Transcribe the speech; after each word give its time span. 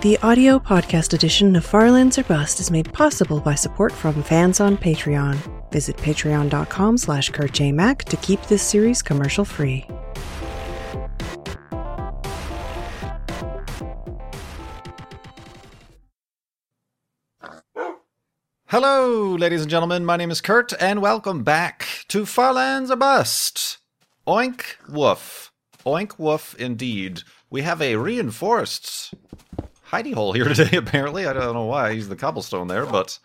The 0.00 0.16
audio 0.18 0.60
podcast 0.60 1.12
edition 1.12 1.56
of 1.56 1.64
Farlands 1.64 2.18
or 2.18 2.22
Bust 2.22 2.60
is 2.60 2.70
made 2.70 2.92
possible 2.92 3.40
by 3.40 3.56
support 3.56 3.90
from 3.90 4.22
fans 4.22 4.60
on 4.60 4.76
Patreon. 4.76 5.36
Visit 5.72 5.96
patreon.com 5.96 6.96
slash 6.96 7.32
kurtjmac 7.32 8.04
to 8.04 8.16
keep 8.18 8.40
this 8.42 8.62
series 8.62 9.02
commercial 9.02 9.44
free. 9.44 9.84
Hello, 18.66 19.34
ladies 19.34 19.62
and 19.62 19.70
gentlemen. 19.70 20.04
My 20.04 20.16
name 20.16 20.30
is 20.30 20.40
Kurt, 20.40 20.72
and 20.80 21.02
welcome 21.02 21.42
back 21.42 22.04
to 22.06 22.24
Farlands 22.24 22.92
or 22.92 22.96
Bust. 22.96 23.78
Oink 24.28 24.62
woof. 24.88 25.50
Oink 25.84 26.20
woof 26.20 26.54
indeed. 26.54 27.22
We 27.50 27.62
have 27.62 27.82
a 27.82 27.96
reinforced 27.96 29.12
hidey 29.90 30.14
hole 30.14 30.32
here 30.32 30.44
today, 30.54 30.76
apparently. 30.76 31.26
I 31.26 31.32
don't 31.32 31.54
know 31.54 31.64
why 31.64 31.90
used 31.90 32.10
the 32.10 32.16
cobblestone 32.16 32.68
there, 32.68 32.86
but 32.86 33.18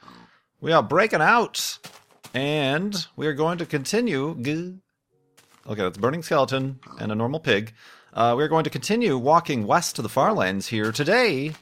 we 0.62 0.72
are 0.72 0.84
breaking 0.84 1.22
out. 1.22 1.78
And 2.34 3.06
we 3.16 3.28
are 3.28 3.34
going 3.34 3.60
to 3.60 3.66
continue. 3.66 4.32
Okay, 4.32 4.73
that's 5.68 6.00
Burning 6.00 6.23
Skeleton 6.23 6.80
and 7.00 7.12
a 7.12 7.16
normal 7.16 7.40
pig. 7.40 7.73
Uh, 8.12 8.34
we're 8.36 8.48
going 8.48 8.64
to 8.64 8.70
continue 8.70 9.18
walking 9.18 9.68
west 9.68 9.96
to 9.98 10.02
the 10.02 10.10
Farlands 10.10 10.68
here 10.68 10.92
today 10.92 11.54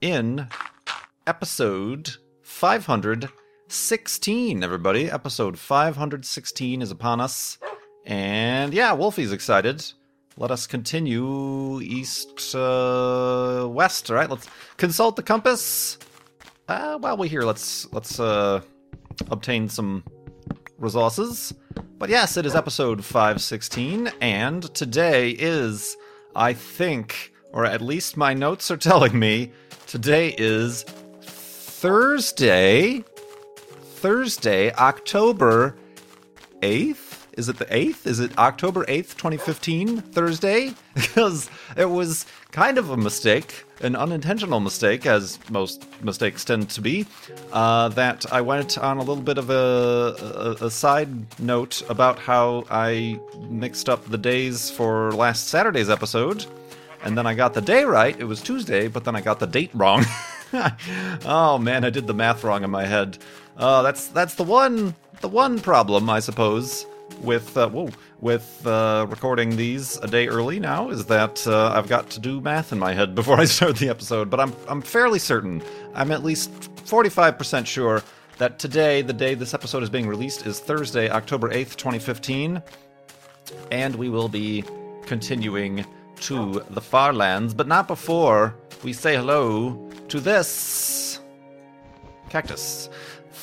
in 0.00 0.48
episode 1.26 2.16
516, 2.42 4.64
everybody. 4.64 5.10
Episode 5.10 5.58
516 5.58 6.82
is 6.82 6.90
upon 6.90 7.20
us. 7.20 7.58
And 8.06 8.72
yeah, 8.72 8.96
Wolfie's 8.96 9.32
excited. 9.32 9.84
Let 10.38 10.50
us 10.50 10.66
continue 10.66 11.80
east, 11.80 12.54
uh, 12.54 13.66
west. 13.70 14.10
All 14.10 14.16
right, 14.16 14.28
let's 14.28 14.46
consult 14.76 15.16
the 15.16 15.22
compass. 15.22 15.98
Uh, 16.68 16.98
while 16.98 17.16
we're 17.16 17.30
here, 17.30 17.42
let's 17.42 17.90
let's 17.90 18.20
uh, 18.20 18.60
obtain 19.30 19.66
some 19.66 20.04
resources. 20.78 21.54
But 21.98 22.10
yes, 22.10 22.36
it 22.36 22.44
is 22.44 22.54
episode 22.54 23.02
516, 23.02 24.08
and 24.20 24.62
today 24.74 25.30
is, 25.30 25.96
I 26.34 26.52
think, 26.52 27.32
or 27.52 27.64
at 27.64 27.80
least 27.80 28.18
my 28.18 28.34
notes 28.34 28.70
are 28.70 28.76
telling 28.90 29.18
me, 29.18 29.52
today 29.86 30.34
is 30.36 30.82
Thursday, 31.22 33.02
Thursday, 33.80 34.70
October 34.74 35.76
8th. 36.60 37.05
Is 37.36 37.50
it 37.50 37.58
the 37.58 37.66
8th? 37.66 38.06
Is 38.06 38.18
it 38.18 38.36
October 38.38 38.86
8th, 38.86 39.16
2015, 39.16 40.00
Thursday? 40.00 40.72
Because 40.94 41.50
it 41.76 41.84
was 41.84 42.24
kind 42.52 42.78
of 42.78 42.88
a 42.88 42.96
mistake, 42.96 43.64
an 43.82 43.94
unintentional 43.94 44.60
mistake, 44.60 45.04
as 45.04 45.38
most 45.50 45.86
mistakes 46.02 46.42
tend 46.42 46.70
to 46.70 46.80
be, 46.80 47.04
uh, 47.52 47.90
that 47.90 48.32
I 48.32 48.40
went 48.40 48.78
on 48.78 48.96
a 48.96 49.00
little 49.00 49.22
bit 49.22 49.36
of 49.36 49.50
a, 49.50 50.56
a, 50.62 50.64
a 50.64 50.70
side 50.70 51.38
note 51.38 51.82
about 51.90 52.18
how 52.18 52.64
I 52.70 53.20
mixed 53.50 53.90
up 53.90 54.06
the 54.06 54.16
days 54.16 54.70
for 54.70 55.12
last 55.12 55.48
Saturday's 55.48 55.90
episode. 55.90 56.46
And 57.04 57.16
then 57.16 57.26
I 57.26 57.34
got 57.34 57.52
the 57.52 57.60
day 57.60 57.84
right. 57.84 58.18
It 58.18 58.24
was 58.24 58.40
Tuesday, 58.40 58.88
but 58.88 59.04
then 59.04 59.14
I 59.14 59.20
got 59.20 59.38
the 59.38 59.46
date 59.46 59.70
wrong. 59.74 60.04
oh 61.26 61.58
man, 61.58 61.84
I 61.84 61.90
did 61.90 62.06
the 62.06 62.14
math 62.14 62.42
wrong 62.42 62.64
in 62.64 62.70
my 62.70 62.86
head. 62.86 63.18
Uh, 63.56 63.82
that's 63.82 64.08
that's 64.08 64.34
the 64.34 64.44
one 64.44 64.94
the 65.20 65.28
one 65.28 65.60
problem, 65.60 66.08
I 66.08 66.20
suppose, 66.20 66.86
with 67.20 67.56
uh, 67.56 67.68
whoa, 67.68 67.90
with 68.20 68.66
uh, 68.66 69.06
recording 69.08 69.56
these 69.56 69.96
a 69.98 70.06
day 70.06 70.28
early 70.28 70.60
now 70.60 70.90
is 70.90 71.06
that 71.06 71.46
uh, 71.46 71.72
I've 71.74 71.88
got 71.88 72.10
to 72.10 72.20
do 72.20 72.40
math 72.40 72.72
in 72.72 72.78
my 72.78 72.92
head 72.92 73.14
before 73.20 73.38
I 73.38 73.44
start 73.44 73.76
the 73.76 73.88
episode. 73.88 74.30
But 74.30 74.40
I'm 74.40 74.54
I'm 74.68 74.82
fairly 74.82 75.18
certain. 75.18 75.62
I'm 75.94 76.12
at 76.12 76.22
least 76.24 76.50
45% 76.84 77.66
sure 77.66 78.02
that 78.38 78.58
today, 78.58 79.02
the 79.02 79.12
day 79.12 79.34
this 79.34 79.54
episode 79.54 79.82
is 79.82 79.90
being 79.90 80.06
released, 80.06 80.46
is 80.46 80.60
Thursday, 80.60 81.08
October 81.08 81.50
8th, 81.50 81.76
2015, 81.76 82.62
and 83.72 83.94
we 83.94 84.10
will 84.10 84.28
be 84.28 84.62
continuing 85.06 85.84
to 86.20 86.62
the 86.70 86.80
far 86.80 87.12
lands, 87.12 87.54
but 87.54 87.66
not 87.66 87.88
before 87.88 88.54
we 88.82 88.92
say 88.92 89.16
hello 89.16 89.90
to 90.08 90.20
this 90.20 91.20
cactus. 92.28 92.88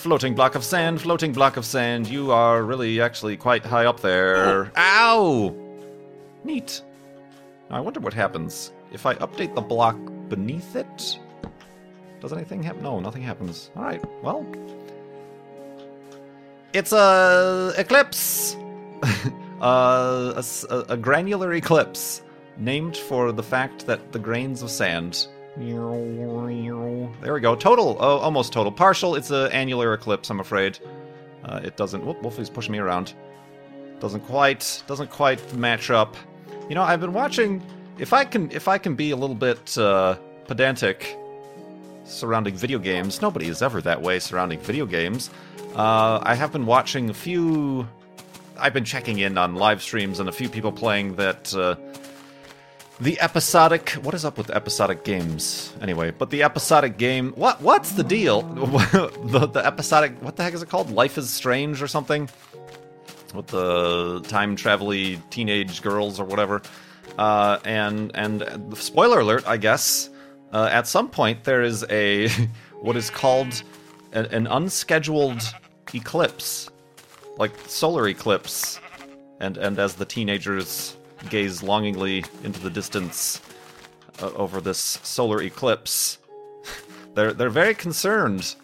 Floating 0.03 0.35
block 0.35 0.55
of 0.55 0.65
sand, 0.65 1.01
floating 1.01 1.31
block 1.31 1.55
of 1.55 1.65
sand. 1.65 2.07
You 2.07 2.29
are 2.33 2.61
really 2.61 2.99
actually 2.99 3.37
quite 3.37 3.65
high 3.65 3.85
up 3.85 4.01
there. 4.01 4.69
Ow! 4.75 5.55
Neat. 6.43 6.81
I 7.69 7.79
wonder 7.79 8.01
what 8.01 8.13
happens 8.13 8.73
if 8.91 9.05
I 9.05 9.15
update 9.15 9.55
the 9.55 9.61
block 9.61 9.95
beneath 10.27 10.75
it. 10.75 11.17
Does 12.19 12.33
anything 12.33 12.61
happen? 12.61 12.83
No, 12.83 12.99
nothing 12.99 13.21
happens. 13.21 13.71
All 13.77 13.83
right. 13.83 14.03
Well, 14.21 14.45
it's 16.73 16.91
a 16.91 17.71
eclipse. 17.77 18.57
uh, 19.61 20.43
a- 20.69 20.85
a 20.89 20.97
granular 20.97 21.53
eclipse 21.53 22.23
named 22.57 22.97
for 22.97 23.31
the 23.31 23.41
fact 23.43 23.85
that 23.87 24.11
the 24.11 24.19
grains 24.19 24.63
of 24.63 24.69
sand. 24.69 25.27
There 27.21 27.33
we 27.33 27.39
go. 27.39 27.55
Total, 27.55 27.95
oh, 27.99 28.17
almost 28.17 28.53
total. 28.53 28.71
Partial. 28.71 29.15
It's 29.15 29.31
a 29.31 29.49
annular 29.53 29.93
eclipse. 29.93 30.29
I'm 30.29 30.39
afraid. 30.39 30.79
Uh, 31.45 31.61
it 31.63 31.77
doesn't. 31.77 32.03
Whoop, 32.03 32.21
Wolfie's 32.23 32.49
pushing 32.49 32.71
me 32.71 32.79
around. 32.79 33.13
Doesn't 33.99 34.21
quite. 34.21 34.83
Doesn't 34.87 35.11
quite 35.11 35.53
match 35.53 35.91
up. 35.91 36.15
You 36.69 36.75
know, 36.75 36.81
I've 36.81 37.01
been 37.01 37.13
watching. 37.13 37.61
If 37.99 38.13
I 38.13 38.25
can, 38.25 38.49
if 38.51 38.67
I 38.67 38.77
can 38.77 38.95
be 38.95 39.11
a 39.11 39.15
little 39.15 39.35
bit 39.35 39.77
uh, 39.77 40.15
pedantic 40.47 41.17
surrounding 42.03 42.55
video 42.55 42.79
games, 42.79 43.21
nobody 43.21 43.47
is 43.47 43.61
ever 43.61 43.81
that 43.81 44.01
way 44.01 44.19
surrounding 44.19 44.59
video 44.59 44.85
games. 44.85 45.29
Uh, 45.75 46.19
I 46.23 46.33
have 46.33 46.51
been 46.51 46.65
watching 46.65 47.09
a 47.11 47.13
few. 47.13 47.87
I've 48.57 48.73
been 48.73 48.85
checking 48.85 49.19
in 49.19 49.37
on 49.37 49.55
live 49.55 49.81
streams 49.81 50.19
and 50.19 50.29
a 50.29 50.31
few 50.31 50.49
people 50.49 50.71
playing 50.71 51.15
that. 51.17 51.53
The 53.03 53.19
episodic. 53.19 53.89
What 54.01 54.13
is 54.13 54.23
up 54.23 54.37
with 54.37 54.49
episodic 54.49 55.03
games? 55.03 55.73
Anyway, 55.81 56.11
but 56.11 56.29
the 56.29 56.41
episodic 56.41 56.97
game. 56.97 57.33
What? 57.33 57.61
What's 57.61 57.91
the 57.91 58.03
deal? 58.03 58.43
the 58.53 59.49
the 59.51 59.59
episodic. 59.59 60.21
What 60.21 60.37
the 60.37 60.43
heck 60.43 60.53
is 60.53 60.63
it 60.63 60.69
called? 60.69 60.89
Life 60.89 61.17
is 61.17 61.29
Strange 61.29 61.81
or 61.81 61.87
something? 61.89 62.29
With 63.35 63.47
the 63.47 64.21
time 64.29 64.55
travel 64.55 64.93
teenage 65.31 65.81
girls 65.81 66.17
or 66.17 66.23
whatever. 66.23 66.61
Uh, 67.17 67.59
and 67.65 68.09
and 68.15 68.77
spoiler 68.77 69.19
alert, 69.19 69.43
I 69.45 69.57
guess. 69.57 70.09
Uh, 70.53 70.69
at 70.71 70.87
some 70.87 71.09
point, 71.09 71.43
there 71.43 71.61
is 71.61 71.85
a 71.89 72.29
what 72.79 72.95
is 72.95 73.09
called 73.09 73.63
an, 74.13 74.27
an 74.27 74.47
unscheduled 74.47 75.41
eclipse, 75.93 76.69
like 77.35 77.51
solar 77.67 78.07
eclipse, 78.07 78.79
and 79.41 79.57
and 79.57 79.77
as 79.77 79.95
the 79.95 80.05
teenagers 80.05 80.95
gaze 81.29 81.63
longingly 81.63 82.23
into 82.43 82.59
the 82.59 82.69
distance 82.69 83.41
uh, 84.21 84.31
over 84.33 84.61
this 84.61 84.99
solar 85.03 85.41
eclipse, 85.41 86.17
they're 87.15 87.33
they're 87.33 87.49
very 87.49 87.75
concerned. 87.75 88.55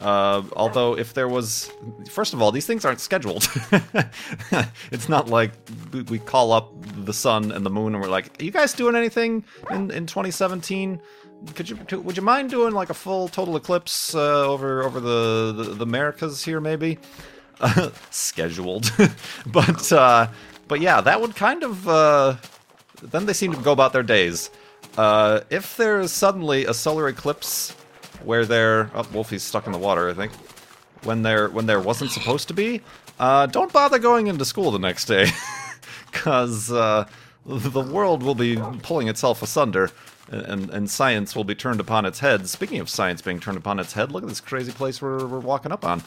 Uh, 0.00 0.42
although, 0.56 0.98
if 0.98 1.14
there 1.14 1.28
was, 1.28 1.70
first 2.10 2.34
of 2.34 2.42
all, 2.42 2.50
these 2.50 2.66
things 2.66 2.84
aren't 2.84 2.98
scheduled. 2.98 3.48
it's 4.90 5.08
not 5.08 5.28
like 5.28 5.52
we- 5.92 6.18
call 6.18 6.50
up 6.50 6.72
the 7.04 7.12
sun 7.12 7.52
and 7.52 7.64
the 7.64 7.70
moon 7.70 7.94
and 7.94 8.02
we're 8.02 8.10
like, 8.10 8.40
"Are 8.40 8.44
you 8.44 8.50
guys 8.50 8.72
doing 8.72 8.96
anything 8.96 9.44
in 9.70 9.92
in 9.92 10.06
2017? 10.06 11.00
Could 11.54 11.70
you 11.70 11.76
would 12.00 12.16
you 12.16 12.22
mind 12.22 12.50
doing 12.50 12.72
like 12.72 12.90
a 12.90 12.94
full 12.94 13.28
total 13.28 13.54
eclipse 13.56 14.12
uh, 14.14 14.44
over 14.46 14.82
over 14.82 14.98
the, 14.98 15.52
the 15.56 15.64
the 15.74 15.84
Americas 15.84 16.44
here, 16.44 16.60
maybe?" 16.60 16.98
scheduled, 18.10 18.90
but 19.46 19.92
uh, 19.92 20.26
but 20.72 20.80
yeah, 20.80 21.02
that 21.02 21.20
would 21.20 21.36
kind 21.36 21.62
of 21.64 21.86
uh, 21.86 22.34
then 23.02 23.26
they 23.26 23.34
seem 23.34 23.52
to 23.52 23.60
go 23.60 23.72
about 23.72 23.92
their 23.92 24.02
days. 24.02 24.50
Uh, 24.96 25.40
if 25.50 25.76
there's 25.76 26.10
suddenly 26.10 26.64
a 26.64 26.72
solar 26.72 27.08
eclipse 27.08 27.72
where 28.24 28.46
there, 28.46 28.90
oh, 28.94 29.06
Wolfie's 29.12 29.42
stuck 29.42 29.66
in 29.66 29.72
the 29.72 29.78
water, 29.78 30.08
I 30.08 30.14
think. 30.14 30.32
When 31.04 31.20
there 31.20 31.50
when 31.50 31.66
there 31.66 31.78
wasn't 31.78 32.10
supposed 32.10 32.48
to 32.48 32.54
be, 32.54 32.80
uh, 33.20 33.44
don't 33.48 33.70
bother 33.70 33.98
going 33.98 34.28
into 34.28 34.46
school 34.46 34.70
the 34.70 34.78
next 34.78 35.04
day, 35.04 35.26
because 36.10 36.72
uh, 36.72 37.06
the 37.44 37.82
world 37.82 38.22
will 38.22 38.34
be 38.34 38.56
pulling 38.82 39.08
itself 39.08 39.42
asunder. 39.42 39.90
And, 40.28 40.70
and 40.70 40.88
science 40.88 41.36
will 41.36 41.44
be 41.44 41.54
turned 41.54 41.80
upon 41.80 42.06
its 42.06 42.20
head. 42.20 42.48
Speaking 42.48 42.80
of 42.80 42.88
science 42.88 43.20
being 43.20 43.40
turned 43.40 43.58
upon 43.58 43.78
its 43.78 43.92
head, 43.92 44.10
look 44.10 44.22
at 44.22 44.30
this 44.30 44.40
crazy 44.40 44.72
place 44.72 45.02
we're, 45.02 45.26
we're 45.26 45.40
walking 45.40 45.72
up 45.72 45.84
on. 45.84 46.02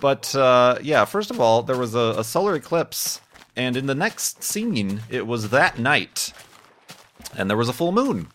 But 0.00 0.34
uh, 0.34 0.78
yeah, 0.80 1.04
first 1.04 1.30
of 1.30 1.40
all, 1.40 1.62
there 1.62 1.76
was 1.76 1.94
a, 1.94 2.14
a 2.16 2.24
solar 2.24 2.54
eclipse, 2.54 3.20
and 3.58 3.76
in 3.76 3.86
the 3.86 3.94
next 3.94 4.44
scene, 4.44 5.02
it 5.10 5.26
was 5.26 5.50
that 5.50 5.80
night, 5.80 6.32
and 7.36 7.50
there 7.50 7.56
was 7.56 7.68
a 7.68 7.72
full 7.72 7.90
moon. 7.90 8.28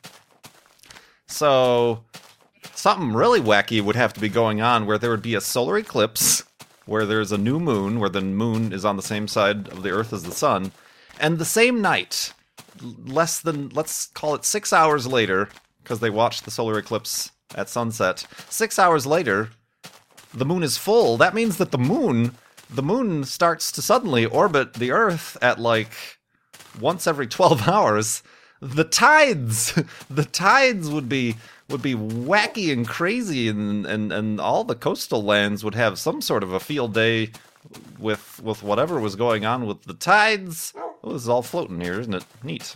So 1.27 2.03
something 2.75 3.13
really 3.13 3.39
wacky 3.39 3.81
would 3.81 3.95
have 3.95 4.11
to 4.13 4.19
be 4.19 4.27
going 4.27 4.59
on 4.59 4.85
where 4.85 4.97
there 4.97 5.09
would 5.09 5.21
be 5.21 5.33
a 5.33 5.41
solar 5.41 5.77
eclipse, 5.77 6.43
where 6.85 7.05
there's 7.05 7.31
a 7.31 7.37
new 7.37 7.57
moon, 7.57 8.01
where 8.01 8.09
the 8.09 8.21
moon 8.21 8.73
is 8.73 8.83
on 8.83 8.97
the 8.97 9.01
same 9.01 9.29
side 9.29 9.69
of 9.69 9.81
the 9.81 9.91
Earth 9.91 10.11
as 10.11 10.23
the 10.23 10.33
sun, 10.33 10.73
and 11.21 11.39
the 11.39 11.45
same 11.45 11.81
night, 11.81 12.33
less 12.81 13.39
than 13.39 13.69
let's 13.69 14.07
call 14.07 14.35
it 14.35 14.43
six 14.43 14.73
hours 14.73 15.07
later, 15.07 15.47
because 15.81 16.01
they 16.01 16.09
watched 16.09 16.43
the 16.43 16.51
solar 16.51 16.77
eclipse 16.77 17.31
at 17.55 17.69
sunset. 17.69 18.27
Six 18.49 18.77
hours 18.77 19.05
later, 19.05 19.51
the 20.33 20.45
moon 20.45 20.63
is 20.63 20.77
full. 20.77 21.15
That 21.15 21.33
means 21.33 21.57
that 21.57 21.71
the 21.71 21.77
moon, 21.77 22.35
the 22.69 22.83
moon 22.83 23.23
starts 23.23 23.71
to 23.73 23.81
suddenly 23.81 24.25
orbit 24.25 24.73
the 24.73 24.91
Earth 24.91 25.37
at 25.41 25.59
like 25.59 25.91
once 26.79 27.07
every 27.07 27.27
12 27.27 27.67
hours. 27.67 28.23
The 28.61 28.83
tides, 28.83 29.73
the 30.09 30.25
tides 30.25 30.89
would 30.89 31.09
be 31.09 31.35
would 31.69 31.81
be 31.81 31.95
wacky 31.95 32.71
and 32.71 32.87
crazy, 32.87 33.47
and, 33.47 33.85
and, 33.85 34.11
and 34.11 34.39
all 34.39 34.63
the 34.63 34.75
coastal 34.75 35.23
lands 35.23 35.63
would 35.63 35.75
have 35.75 35.97
some 35.97 36.21
sort 36.21 36.43
of 36.43 36.53
a 36.53 36.59
field 36.59 36.93
day 36.93 37.31
with 37.97 38.41
with 38.43 38.63
whatever 38.63 38.99
was 38.99 39.15
going 39.15 39.45
on 39.45 39.65
with 39.65 39.83
the 39.83 39.93
tides. 39.93 40.73
Oh, 41.03 41.13
this 41.13 41.23
is 41.23 41.29
all 41.29 41.41
floating 41.41 41.81
here, 41.81 41.99
isn't 41.99 42.13
it? 42.13 42.25
Neat. 42.43 42.75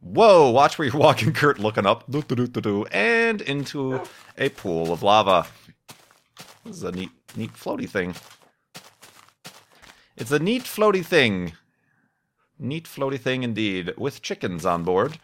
Whoa, 0.00 0.50
watch 0.50 0.78
where 0.78 0.88
you're 0.88 0.96
walking, 0.96 1.32
Kurt, 1.34 1.58
looking 1.58 1.86
up. 1.86 2.04
And 2.92 3.40
into 3.40 4.00
a 4.36 4.48
pool 4.50 4.92
of 4.92 5.02
lava. 5.02 5.46
This 6.64 6.76
is 6.76 6.82
a 6.84 6.92
neat, 6.92 7.10
neat 7.36 7.52
floaty 7.52 7.88
thing. 7.88 8.14
It's 10.18 10.32
a 10.32 10.38
neat 10.38 10.64
floaty 10.64 11.04
thing. 11.04 11.52
Neat 12.58 12.84
floaty 12.86 13.20
thing 13.20 13.44
indeed, 13.44 13.94
with 13.96 14.20
chickens 14.20 14.66
on 14.66 14.82
board. 14.82 15.18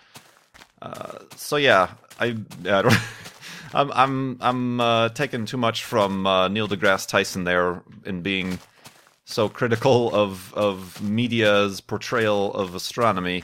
Uh, 0.81 1.19
so 1.37 1.57
yeah, 1.57 1.91
I, 2.21 2.37
I. 2.67 3.01
I'm 3.75 3.91
I'm 3.93 4.39
I'm 4.41 4.81
uh, 4.81 5.09
taking 5.11 5.47
too 5.47 5.57
much 5.57 5.83
from 5.83 6.27
uh, 6.27 6.47
Neil 6.47 6.69
deGrasse 6.69 7.09
Tyson 7.09 7.43
there 7.43 7.83
in 8.05 8.23
being 8.23 8.61
so 9.25 9.49
critical 9.49 10.15
of 10.15 10.55
of 10.55 11.03
media's 11.03 11.81
portrayal 11.81 12.55
of 12.55 12.75
astronomy. 12.77 13.43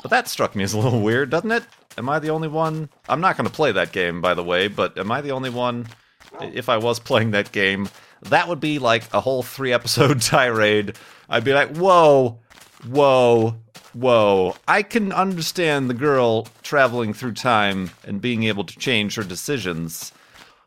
But 0.00 0.10
that 0.10 0.28
struck 0.28 0.56
me 0.56 0.64
as 0.64 0.72
a 0.72 0.78
little 0.78 1.00
weird, 1.02 1.30
doesn't 1.30 1.52
it? 1.52 1.64
Am 1.98 2.08
I 2.08 2.18
the 2.18 2.30
only 2.30 2.48
one? 2.48 2.88
I'm 3.08 3.20
not 3.20 3.36
going 3.36 3.46
to 3.48 3.52
play 3.52 3.70
that 3.72 3.92
game, 3.92 4.20
by 4.20 4.34
the 4.34 4.42
way. 4.42 4.68
But 4.68 4.96
am 4.98 5.12
I 5.12 5.20
the 5.20 5.32
only 5.32 5.50
one? 5.50 5.86
If 6.40 6.68
I 6.68 6.78
was 6.78 6.98
playing 6.98 7.30
that 7.32 7.52
game, 7.52 7.88
that 8.24 8.48
would 8.48 8.60
be 8.60 8.78
like 8.78 9.12
a 9.12 9.20
whole 9.20 9.42
three 9.42 9.72
episode 9.72 10.20
tirade. 10.20 10.96
I'd 11.28 11.44
be 11.44 11.54
like, 11.54 11.76
whoa, 11.76 12.40
whoa, 12.88 13.56
whoa, 13.92 14.56
I 14.66 14.82
can 14.82 15.12
understand 15.12 15.88
the 15.88 15.94
girl 15.94 16.48
traveling 16.62 17.14
through 17.14 17.34
time 17.34 17.90
and 18.04 18.20
being 18.20 18.44
able 18.44 18.64
to 18.64 18.78
change 18.78 19.14
her 19.14 19.24
decisions. 19.24 20.12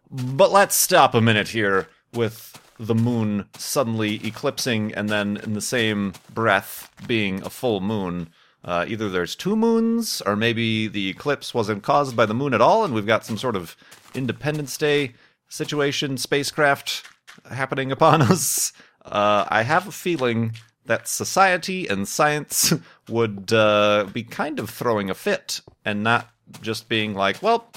But 0.10 0.52
let's 0.52 0.76
stop 0.76 1.14
a 1.14 1.22
minute 1.22 1.50
here 1.50 1.90
with 2.14 2.60
the 2.80 2.96
moon 2.96 3.46
suddenly 3.58 4.26
eclipsing 4.26 4.94
and 4.94 5.10
then 5.10 5.38
in 5.38 5.54
the 5.54 5.62
same 5.62 6.14
breath 6.34 6.92
being 7.08 7.42
a 7.42 7.50
full 7.50 7.82
moon. 7.82 8.30
Uh, 8.64 8.86
either 8.88 9.10
there's 9.10 9.36
two 9.36 9.56
moons, 9.56 10.22
or 10.26 10.36
maybe 10.36 10.88
the 10.88 11.10
eclipse 11.10 11.54
wasn't 11.54 11.84
caused 11.84 12.16
by 12.16 12.26
the 12.26 12.34
moon 12.34 12.54
at 12.54 12.62
all, 12.62 12.84
and 12.84 12.94
we've 12.94 13.06
got 13.06 13.26
some 13.26 13.38
sort 13.38 13.56
of 13.56 13.78
Independence 14.14 14.78
Day 14.78 15.14
situation, 15.48 16.18
spacecraft 16.18 17.04
happening 17.50 17.92
upon 17.92 18.22
us. 18.34 18.74
Uh, 19.04 19.46
I 19.48 19.64
have 19.64 19.88
a 19.88 19.92
feeling 19.92 20.54
that 20.86 21.08
society 21.08 21.88
and 21.88 22.08
science 22.08 22.74
would 23.10 23.54
uh, 23.54 24.08
be 24.12 24.24
kind 24.24 24.60
of 24.60 24.70
throwing 24.70 25.10
a 25.10 25.14
fit 25.14 25.62
and 25.86 26.04
not 26.04 26.30
just 26.62 26.90
being 26.90 27.14
like, 27.14 27.42
well, 27.44 27.72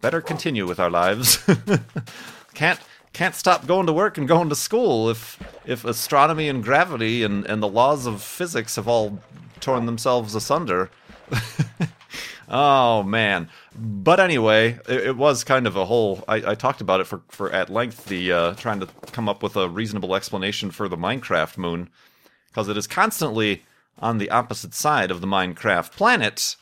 better 0.00 0.20
continue 0.20 0.66
with 0.66 0.80
our 0.80 0.90
lives. 0.90 1.38
can't 2.54 2.80
can't 3.12 3.34
stop 3.34 3.66
going 3.66 3.86
to 3.86 3.94
work 3.94 4.18
and 4.18 4.28
going 4.28 4.48
to 4.50 4.54
school 4.54 5.08
if 5.08 5.38
if 5.64 5.84
astronomy 5.84 6.48
and 6.48 6.62
gravity 6.62 7.22
and, 7.22 7.46
and 7.46 7.62
the 7.62 7.68
laws 7.68 8.06
of 8.06 8.22
physics 8.22 8.76
have 8.76 8.88
all 8.88 9.18
torn 9.60 9.86
themselves 9.86 10.34
asunder. 10.34 10.90
oh 12.48 13.02
man. 13.02 13.48
But 13.78 14.20
anyway, 14.20 14.78
it, 14.88 15.08
it, 15.08 15.16
was 15.16 15.44
kind 15.44 15.66
of 15.66 15.76
a 15.76 15.84
whole. 15.84 16.24
I, 16.26 16.52
I, 16.52 16.54
talked 16.54 16.80
about 16.80 17.00
it 17.00 17.06
for, 17.06 17.22
for 17.28 17.52
at 17.52 17.68
length. 17.68 18.06
The 18.06 18.32
uh, 18.32 18.54
trying 18.54 18.80
to 18.80 18.88
come 19.12 19.28
up 19.28 19.42
with 19.42 19.56
a 19.56 19.68
reasonable 19.68 20.14
explanation 20.14 20.70
for 20.70 20.88
the 20.88 20.96
Minecraft 20.96 21.58
moon 21.58 21.90
because 22.48 22.68
it 22.68 22.76
is 22.76 22.86
constantly 22.86 23.64
on 23.98 24.18
the 24.18 24.30
opposite 24.30 24.72
side 24.72 25.10
of 25.10 25.20
the 25.20 25.26
Minecraft 25.26 25.92
planet, 25.92 26.56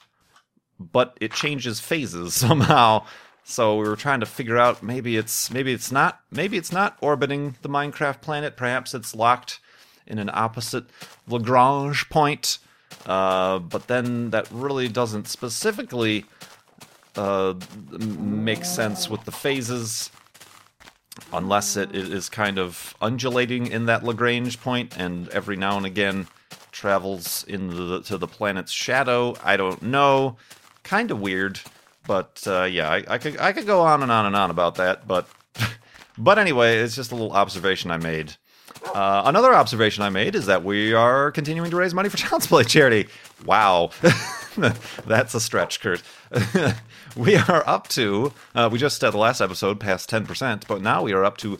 but 0.80 1.16
it 1.20 1.32
changes 1.32 1.78
phases 1.78 2.34
somehow. 2.34 3.04
So 3.44 3.76
we 3.76 3.88
were 3.88 3.96
trying 3.96 4.20
to 4.20 4.26
figure 4.26 4.58
out 4.58 4.82
maybe 4.82 5.16
it's 5.16 5.50
maybe 5.52 5.72
it's 5.72 5.92
not 5.92 6.20
maybe 6.32 6.56
it's 6.56 6.72
not 6.72 6.96
orbiting 7.00 7.56
the 7.62 7.68
Minecraft 7.68 8.22
planet. 8.22 8.56
Perhaps 8.56 8.92
it's 8.92 9.14
locked 9.14 9.60
in 10.06 10.18
an 10.18 10.30
opposite 10.32 10.86
Lagrange 11.28 12.08
point. 12.08 12.58
Uh, 13.06 13.58
but 13.58 13.86
then 13.86 14.30
that 14.30 14.48
really 14.50 14.88
doesn't 14.88 15.28
specifically 15.28 16.24
uh, 17.16 17.54
make 17.98 18.64
sense 18.64 19.08
with 19.08 19.24
the 19.24 19.32
phases 19.32 20.10
unless 21.32 21.76
it 21.76 21.94
is 21.94 22.28
kind 22.28 22.58
of 22.58 22.94
undulating 23.00 23.68
in 23.68 23.86
that 23.86 24.04
Lagrange 24.04 24.60
point 24.60 24.96
and 24.98 25.28
every 25.28 25.56
now 25.56 25.76
and 25.76 25.86
again 25.86 26.26
travels 26.72 27.44
into 27.44 27.74
the, 27.74 28.02
to 28.02 28.18
the 28.18 28.26
planet's 28.26 28.72
shadow. 28.72 29.34
I 29.42 29.56
don't 29.56 29.80
know. 29.82 30.36
Kind 30.82 31.10
of 31.10 31.20
weird, 31.20 31.60
but 32.06 32.42
uh, 32.46 32.64
yeah, 32.64 32.90
I, 32.90 33.04
I, 33.08 33.18
could 33.18 33.38
I 33.38 33.52
could 33.52 33.66
go 33.66 33.80
on 33.80 34.02
and 34.02 34.12
on 34.12 34.26
and 34.26 34.36
on 34.36 34.50
about 34.50 34.74
that, 34.76 35.06
but 35.06 35.28
but 36.18 36.38
anyway, 36.38 36.78
it's 36.78 36.96
just 36.96 37.12
a 37.12 37.14
little 37.14 37.32
observation 37.32 37.90
I 37.90 37.96
made. 37.98 38.34
Uh, 38.92 39.22
another 39.24 39.54
observation 39.54 40.02
I 40.02 40.10
made 40.10 40.34
is 40.34 40.46
that 40.46 40.62
we 40.62 40.92
are 40.92 41.30
continuing 41.30 41.70
to 41.70 41.76
raise 41.76 41.94
money 41.94 42.08
for 42.08 42.16
Child's 42.18 42.46
Play 42.46 42.64
charity. 42.64 43.08
Wow. 43.46 43.90
That's 45.06 45.34
a 45.34 45.40
stretch, 45.40 45.80
Kurt. 45.80 46.02
We 47.16 47.36
are 47.36 47.62
up 47.66 47.88
to, 47.88 48.32
uh, 48.54 48.68
we 48.70 48.78
just, 48.78 49.02
at 49.04 49.12
the 49.12 49.18
last 49.18 49.40
episode, 49.40 49.80
passed 49.80 50.10
10%, 50.10 50.66
but 50.66 50.82
now 50.82 51.02
we 51.02 51.12
are 51.12 51.24
up 51.24 51.36
to 51.38 51.58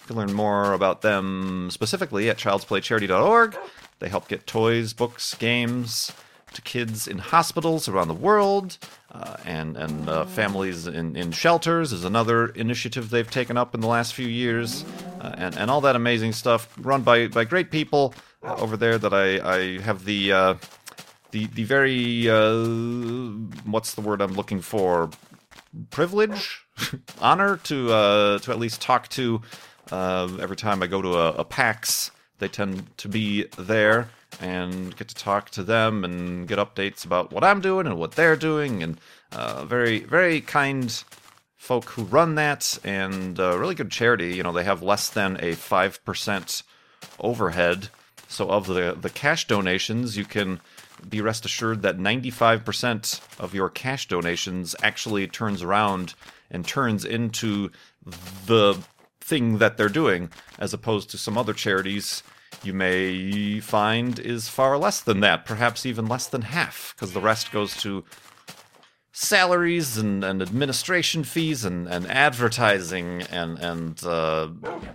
can 0.07 0.15
learn 0.15 0.33
more 0.33 0.73
about 0.73 1.01
them 1.01 1.69
specifically 1.71 2.29
at 2.29 2.37
childsplaycharity.org. 2.37 3.57
They 4.01 4.09
help 4.09 4.27
get 4.27 4.47
toys, 4.47 4.93
books, 4.93 5.35
games 5.35 6.11
to 6.53 6.61
kids 6.63 7.07
in 7.07 7.19
hospitals 7.19 7.87
around 7.87 8.07
the 8.07 8.15
world, 8.15 8.77
uh, 9.11 9.37
and 9.45 9.77
and 9.77 10.09
uh, 10.09 10.25
families 10.25 10.87
in, 10.87 11.15
in 11.15 11.31
shelters 11.31 11.93
is 11.93 12.03
another 12.03 12.47
initiative 12.47 13.11
they've 13.11 13.29
taken 13.29 13.57
up 13.57 13.75
in 13.75 13.79
the 13.79 13.87
last 13.87 14.15
few 14.15 14.27
years, 14.27 14.83
uh, 15.21 15.35
and 15.37 15.55
and 15.55 15.69
all 15.71 15.81
that 15.81 15.95
amazing 15.95 16.33
stuff 16.33 16.73
run 16.81 17.03
by 17.03 17.27
by 17.27 17.45
great 17.45 17.69
people 17.69 18.13
uh, 18.43 18.55
over 18.55 18.75
there 18.75 18.97
that 18.97 19.13
I 19.13 19.39
I 19.57 19.79
have 19.81 20.03
the 20.03 20.31
uh, 20.31 20.53
the 21.29 21.45
the 21.45 21.63
very 21.63 22.27
uh, 22.27 22.65
what's 23.65 23.93
the 23.93 24.01
word 24.01 24.19
I'm 24.19 24.33
looking 24.33 24.61
for? 24.61 25.11
Privilege? 25.91 26.65
Honor 27.21 27.57
to 27.65 27.93
uh, 27.93 28.39
to 28.39 28.51
at 28.51 28.57
least 28.57 28.81
talk 28.81 29.07
to 29.09 29.41
uh, 29.91 30.27
every 30.39 30.57
time 30.57 30.81
I 30.81 30.87
go 30.87 31.01
to 31.01 31.13
a, 31.13 31.29
a 31.33 31.45
PAX, 31.45 32.11
they 32.41 32.49
tend 32.49 32.97
to 32.97 33.07
be 33.07 33.45
there 33.57 34.09
and 34.41 34.95
get 34.97 35.07
to 35.07 35.15
talk 35.15 35.49
to 35.51 35.63
them 35.63 36.03
and 36.03 36.47
get 36.47 36.57
updates 36.57 37.05
about 37.05 37.31
what 37.31 37.43
I'm 37.43 37.61
doing 37.61 37.87
and 37.87 37.97
what 37.97 38.13
they're 38.13 38.35
doing, 38.35 38.83
and 38.83 38.99
uh, 39.31 39.63
very, 39.63 39.99
very 39.99 40.41
kind 40.41 40.91
folk 41.55 41.85
who 41.85 42.03
run 42.03 42.35
that, 42.35 42.77
and 42.83 43.39
uh, 43.39 43.57
really 43.57 43.75
good 43.75 43.91
charity. 43.91 44.35
You 44.35 44.43
know, 44.43 44.51
they 44.51 44.63
have 44.65 44.83
less 44.83 45.09
than 45.09 45.37
a 45.39 45.53
five 45.53 46.03
percent 46.03 46.63
overhead. 47.19 47.87
So 48.27 48.49
of 48.49 48.67
the 48.67 48.97
the 48.99 49.09
cash 49.09 49.47
donations, 49.47 50.17
you 50.17 50.25
can 50.25 50.59
be 51.07 51.21
rest 51.21 51.45
assured 51.45 51.81
that 51.81 51.97
95% 51.97 53.21
of 53.39 53.55
your 53.55 53.69
cash 53.69 54.07
donations 54.07 54.75
actually 54.83 55.27
turns 55.27 55.63
around 55.63 56.13
and 56.51 56.67
turns 56.67 57.05
into 57.05 57.71
the 58.45 58.77
thing 59.31 59.59
that 59.59 59.77
they're 59.77 59.87
doing, 60.03 60.29
as 60.59 60.73
opposed 60.73 61.09
to 61.09 61.17
some 61.17 61.37
other 61.37 61.53
charities 61.53 62.21
you 62.63 62.73
may 62.73 63.61
find 63.61 64.19
is 64.19 64.49
far 64.49 64.77
less 64.77 64.99
than 64.99 65.21
that, 65.21 65.45
perhaps 65.45 65.85
even 65.85 66.05
less 66.05 66.27
than 66.27 66.41
half, 66.41 66.93
because 66.93 67.13
the 67.13 67.21
rest 67.21 67.49
goes 67.49 67.77
to 67.77 68.03
salaries 69.13 69.97
and, 69.97 70.25
and 70.25 70.41
administration 70.41 71.23
fees 71.23 71.63
and, 71.63 71.87
and 71.87 72.11
advertising 72.11 73.21
and 73.23 73.57
and 73.59 74.03
uh, 74.03 74.49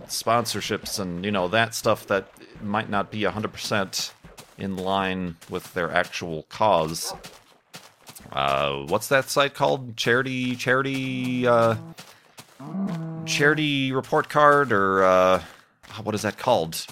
sponsorships 0.05 0.99
and 0.99 1.25
you 1.25 1.31
know 1.31 1.47
that 1.47 1.73
stuff 1.73 2.05
that 2.07 2.25
might 2.61 2.89
not 2.89 3.09
be 3.09 3.21
100% 3.21 4.11
in 4.59 4.75
line 4.75 5.35
with 5.49 5.73
their 5.73 5.91
actual 5.91 6.43
cause. 6.43 7.13
Uh, 8.31 8.85
what's 8.85 9.07
that 9.07 9.29
site 9.29 9.55
called? 9.55 9.97
Charity 9.97 10.55
charity 10.55 11.47
uh, 11.47 11.75
charity 13.25 13.91
report 13.91 14.29
card 14.29 14.71
or 14.71 15.03
uh, 15.03 15.43
what 16.03 16.15
is 16.15 16.21
that 16.23 16.37
called? 16.37 16.85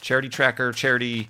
charity 0.00 0.28
tracker, 0.28 0.72
charity. 0.72 1.28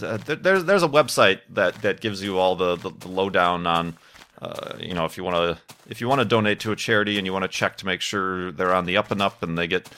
th- 0.00 0.24
th- 0.24 0.40
There's 0.40 0.64
there's 0.64 0.82
a 0.82 0.88
website 0.88 1.40
that 1.50 1.80
that 1.82 2.00
gives 2.00 2.22
you 2.22 2.38
all 2.38 2.56
the 2.56 2.76
the, 2.76 2.90
the 2.90 3.08
lowdown 3.08 3.66
on. 3.66 3.96
Uh, 4.42 4.76
you 4.80 4.92
know, 4.94 5.04
if 5.04 5.16
you 5.16 5.22
want 5.24 5.36
to 5.36 5.58
if 5.88 6.00
you 6.00 6.08
want 6.08 6.20
to 6.20 6.24
donate 6.24 6.58
to 6.60 6.72
a 6.72 6.76
charity 6.76 7.18
and 7.18 7.26
you 7.26 7.32
want 7.32 7.44
to 7.44 7.48
check 7.48 7.76
to 7.76 7.86
make 7.86 8.00
sure 8.00 8.50
they're 8.52 8.74
on 8.74 8.84
the 8.84 8.96
up 8.96 9.10
and 9.12 9.22
up 9.22 9.42
and 9.42 9.56
they 9.56 9.66
get 9.68 9.88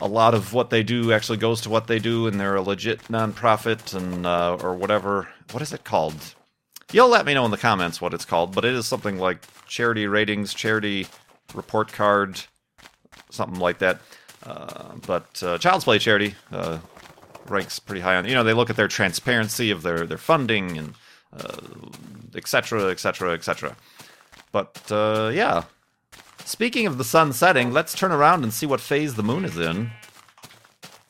a 0.00 0.06
lot 0.06 0.34
of 0.34 0.52
what 0.52 0.70
they 0.70 0.82
do 0.82 1.12
actually 1.12 1.38
goes 1.38 1.62
to 1.62 1.70
what 1.70 1.86
they 1.86 1.98
do 1.98 2.26
and 2.26 2.38
they're 2.38 2.56
a 2.56 2.62
legit 2.62 3.02
nonprofit 3.04 3.94
and 3.96 4.26
uh, 4.26 4.56
or 4.62 4.74
whatever. 4.74 5.28
What 5.50 5.62
is 5.62 5.72
it 5.72 5.82
called? 5.82 6.14
You'll 6.92 7.08
let 7.08 7.26
me 7.26 7.34
know 7.34 7.44
in 7.44 7.50
the 7.50 7.58
comments 7.58 8.00
what 8.00 8.14
it's 8.14 8.24
called, 8.24 8.54
but 8.54 8.64
it 8.64 8.74
is 8.74 8.86
something 8.86 9.18
like 9.18 9.46
charity 9.66 10.06
ratings, 10.06 10.54
charity 10.54 11.06
report 11.54 11.92
card, 11.92 12.40
something 13.30 13.60
like 13.60 13.78
that. 13.78 14.00
Uh, 14.46 14.94
but 15.06 15.42
uh, 15.42 15.58
Child's 15.58 15.84
Play 15.84 15.98
charity 15.98 16.34
uh, 16.50 16.78
ranks 17.46 17.78
pretty 17.78 18.00
high 18.00 18.16
on. 18.16 18.26
You 18.26 18.34
know, 18.34 18.44
they 18.44 18.54
look 18.54 18.70
at 18.70 18.76
their 18.76 18.88
transparency 18.88 19.70
of 19.70 19.82
their 19.82 20.06
their 20.06 20.18
funding 20.18 20.78
and 20.78 20.94
etc. 22.34 22.90
etc. 22.90 23.32
etc. 23.34 23.76
But 24.52 24.90
uh, 24.90 25.30
yeah, 25.34 25.64
speaking 26.44 26.86
of 26.86 26.98
the 26.98 27.04
sun 27.04 27.32
setting, 27.32 27.72
let's 27.72 27.94
turn 27.94 28.12
around 28.12 28.44
and 28.44 28.52
see 28.52 28.66
what 28.66 28.80
phase 28.80 29.14
the 29.14 29.22
moon 29.22 29.44
is 29.44 29.58
in. 29.58 29.90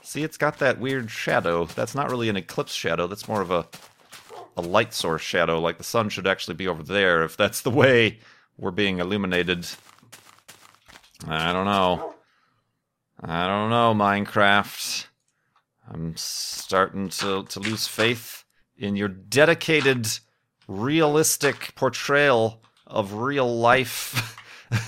See, 0.02 0.22
it's 0.24 0.38
got 0.38 0.58
that 0.58 0.80
weird 0.80 1.10
shadow. 1.10 1.66
That's 1.66 1.94
not 1.94 2.10
really 2.10 2.28
an 2.28 2.36
eclipse 2.36 2.72
shadow. 2.74 3.06
That's 3.06 3.28
more 3.28 3.42
of 3.42 3.50
a 3.50 3.66
a 4.58 4.60
light 4.60 4.92
source 4.92 5.22
shadow. 5.22 5.60
Like 5.60 5.78
the 5.78 5.84
sun 5.84 6.08
should 6.08 6.26
actually 6.26 6.54
be 6.54 6.68
over 6.68 6.82
there. 6.82 7.22
If 7.22 7.36
that's 7.36 7.62
the 7.62 7.70
way 7.70 8.18
we're 8.58 8.72
being 8.72 8.98
illuminated, 8.98 9.66
I 11.26 11.52
don't 11.52 11.64
know. 11.64 12.14
I 13.20 13.46
don't 13.46 13.70
know, 13.70 13.94
Minecraft. 13.94 15.06
I'm 15.90 16.14
starting 16.16 17.08
to, 17.08 17.44
to 17.44 17.60
lose 17.60 17.88
faith 17.88 18.44
in 18.76 18.94
your 18.94 19.08
dedicated, 19.08 20.06
realistic 20.68 21.74
portrayal 21.74 22.62
of 22.86 23.14
real 23.14 23.58
life. 23.58 24.36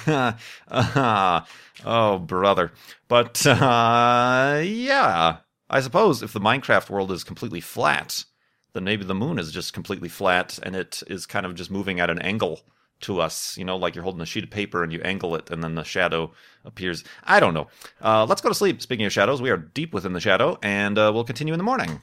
uh, 0.06 0.32
oh, 1.84 2.18
brother. 2.18 2.72
But, 3.08 3.44
uh, 3.46 4.60
yeah. 4.64 5.38
I 5.68 5.80
suppose 5.80 6.22
if 6.22 6.32
the 6.32 6.40
Minecraft 6.40 6.90
world 6.90 7.10
is 7.12 7.24
completely 7.24 7.60
flat, 7.60 8.24
then 8.72 8.84
maybe 8.84 9.04
the 9.04 9.14
moon 9.14 9.38
is 9.38 9.52
just 9.52 9.72
completely 9.72 10.08
flat 10.08 10.58
and 10.62 10.76
it 10.76 11.02
is 11.06 11.26
kind 11.26 11.46
of 11.46 11.54
just 11.54 11.70
moving 11.70 12.00
at 12.00 12.10
an 12.10 12.20
angle 12.20 12.60
to 13.00 13.20
us. 13.20 13.56
You 13.56 13.64
know, 13.64 13.76
like 13.76 13.94
you're 13.94 14.04
holding 14.04 14.20
a 14.20 14.26
sheet 14.26 14.44
of 14.44 14.50
paper 14.50 14.82
and 14.82 14.92
you 14.92 15.00
angle 15.02 15.34
it 15.34 15.50
and 15.50 15.62
then 15.62 15.74
the 15.74 15.82
shadow 15.82 16.32
appears. 16.64 17.04
I 17.24 17.40
don't 17.40 17.54
know. 17.54 17.68
Uh, 18.02 18.26
let's 18.26 18.40
go 18.40 18.48
to 18.48 18.54
sleep. 18.54 18.80
Speaking 18.82 19.06
of 19.06 19.12
shadows, 19.12 19.42
we 19.42 19.50
are 19.50 19.56
deep 19.56 19.92
within 19.92 20.12
the 20.12 20.20
shadow 20.20 20.58
and 20.62 20.98
uh, 20.98 21.10
we'll 21.12 21.24
continue 21.24 21.54
in 21.54 21.58
the 21.58 21.64
morning. 21.64 22.00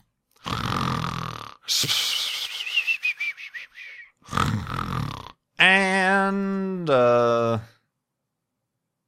And 5.60 6.90
uh, 6.90 7.60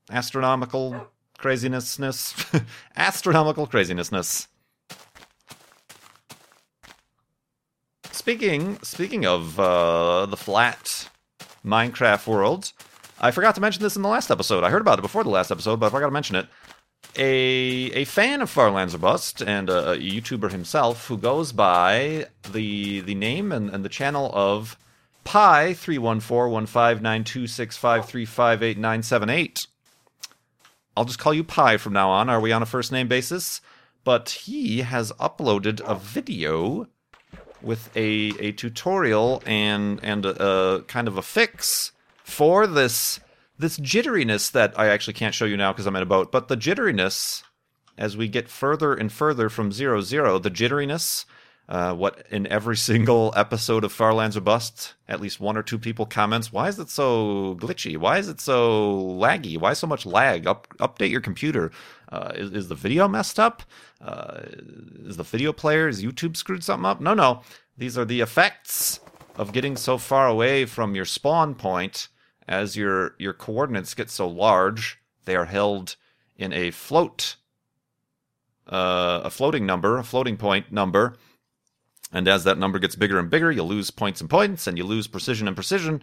astronomical 0.09 1.07
crazinessness. 1.37 2.33
astronomical 2.95 3.67
crazinessness. 3.67 4.47
Speaking 8.19 8.77
speaking 8.83 9.25
of 9.25 9.57
uh, 9.57 10.25
the 10.25 10.35
flat 10.35 11.09
Minecraft 11.65 12.27
world, 12.27 12.73
I 13.17 13.31
forgot 13.31 13.55
to 13.55 13.61
mention 13.61 13.81
this 13.81 13.95
in 13.95 14.01
the 14.01 14.09
last 14.09 14.29
episode. 14.29 14.65
I 14.65 14.69
heard 14.69 14.81
about 14.81 14.99
it 14.99 15.03
before 15.03 15.23
the 15.23 15.29
last 15.29 15.51
episode, 15.51 15.79
but 15.79 15.85
I 15.85 15.89
forgot 15.89 16.07
to 16.07 16.11
mention 16.11 16.35
it. 16.35 16.47
A 17.15 18.01
a 18.01 18.03
fan 18.03 18.41
of 18.41 18.49
Farlands 18.49 18.93
or 18.93 18.97
Bust 18.97 19.41
and 19.41 19.69
a, 19.69 19.91
a 19.91 19.97
YouTuber 19.97 20.51
himself 20.51 21.07
who 21.07 21.17
goes 21.17 21.53
by 21.53 22.27
the 22.51 22.99
the 22.99 23.15
name 23.15 23.53
and, 23.53 23.69
and 23.69 23.85
the 23.85 23.89
channel 23.89 24.29
of 24.33 24.77
Pi 25.23 25.73
three 25.73 25.97
one 25.97 26.19
four 26.19 26.49
one 26.49 26.65
five 26.65 27.01
nine 27.01 27.23
two 27.23 27.47
six 27.47 27.77
five 27.77 28.05
three 28.05 28.25
five 28.25 28.61
eight 28.61 28.77
nine 28.77 29.01
seven 29.01 29.29
eight. 29.29 29.65
I'll 30.97 31.05
just 31.05 31.19
call 31.19 31.33
you 31.33 31.45
Pi 31.45 31.77
from 31.77 31.93
now 31.93 32.09
on. 32.09 32.29
Are 32.29 32.41
we 32.41 32.51
on 32.51 32.61
a 32.61 32.65
first 32.65 32.91
name 32.91 33.07
basis? 33.07 33.61
But 34.03 34.29
he 34.29 34.79
has 34.79 35.13
uploaded 35.13 35.79
a 35.85 35.95
video 35.95 36.87
with 37.61 37.95
a, 37.95 38.33
a 38.39 38.51
tutorial 38.53 39.43
and 39.45 39.99
and 40.03 40.25
a, 40.25 40.43
a 40.43 40.81
kind 40.83 41.07
of 41.07 41.17
a 41.17 41.21
fix 41.21 41.91
for 42.23 42.67
this 42.67 43.19
this 43.57 43.77
jitteriness 43.77 44.51
that 44.53 44.77
I 44.79 44.87
actually 44.87 45.13
can't 45.13 45.35
show 45.35 45.45
you 45.45 45.57
now 45.57 45.73
because 45.73 45.85
I'm 45.85 45.95
in 45.95 46.01
a 46.01 46.05
boat. 46.05 46.31
But 46.31 46.47
the 46.47 46.55
jitteriness, 46.55 47.43
as 47.97 48.15
we 48.15 48.27
get 48.27 48.47
further 48.47 48.93
and 48.93 49.11
further 49.11 49.49
from 49.49 49.71
zero 49.71 50.01
zero, 50.01 50.39
the 50.39 50.51
jitteriness, 50.51 51.25
uh, 51.69 51.93
what 51.93 52.25
in 52.29 52.45
every 52.47 52.75
single 52.91 53.33
episode 53.37 53.85
of 53.85 53.93
Farlands 53.93 54.35
or 54.35 54.41
Bust, 54.41 54.95
at 55.07 55.21
least 55.21 55.39
one 55.39 55.55
or 55.55 55.63
two 55.63 55.79
people 55.79 56.05
comments, 56.05 56.51
why 56.51 56.67
is 56.67 56.77
it 56.79 56.89
so 56.89 57.55
glitchy? 57.59 57.95
Why 57.95 58.17
is 58.17 58.27
it 58.27 58.41
so 58.41 59.15
laggy? 59.17 59.57
Why 59.57 59.71
so 59.71 59.87
much 59.87 60.05
lag? 60.05 60.45
Up, 60.45 60.67
update 60.79 61.11
your 61.11 61.21
computer. 61.21 61.71
Uh, 62.11 62.31
is, 62.35 62.51
is 62.51 62.67
the 62.67 62.75
video 62.75 63.07
messed 63.07 63.39
up? 63.39 63.63
Uh, 64.01 64.41
is 65.05 65.15
the 65.15 65.23
video 65.23 65.53
player, 65.53 65.87
is 65.87 66.03
YouTube 66.03 66.35
screwed 66.35 66.63
something 66.63 66.85
up? 66.85 66.99
No, 66.99 67.13
no. 67.13 67.43
These 67.77 67.97
are 67.97 68.05
the 68.05 68.19
effects 68.19 68.99
of 69.37 69.53
getting 69.53 69.77
so 69.77 69.97
far 69.97 70.27
away 70.27 70.65
from 70.65 70.95
your 70.95 71.05
spawn 71.05 71.55
point 71.55 72.09
as 72.49 72.75
your 72.75 73.15
your 73.19 73.31
coordinates 73.31 73.93
get 73.93 74.09
so 74.09 74.27
large, 74.27 74.99
they 75.25 75.35
are 75.35 75.45
held 75.45 75.95
in 76.35 76.51
a 76.51 76.71
float, 76.71 77.35
uh, 78.67 79.21
a 79.23 79.29
floating 79.29 79.67
number, 79.67 79.99
a 79.99 80.03
floating 80.03 80.35
point 80.35 80.71
number. 80.71 81.15
And 82.11 82.27
as 82.27 82.43
that 82.43 82.57
number 82.57 82.79
gets 82.79 82.95
bigger 82.95 83.19
and 83.19 83.29
bigger, 83.29 83.51
you 83.51 83.63
lose 83.63 83.91
points 83.91 84.19
and 84.21 84.29
points, 84.29 84.65
and 84.65 84.77
you 84.77 84.83
lose 84.83 85.07
precision 85.07 85.47
and 85.47 85.55
precision, 85.55 86.01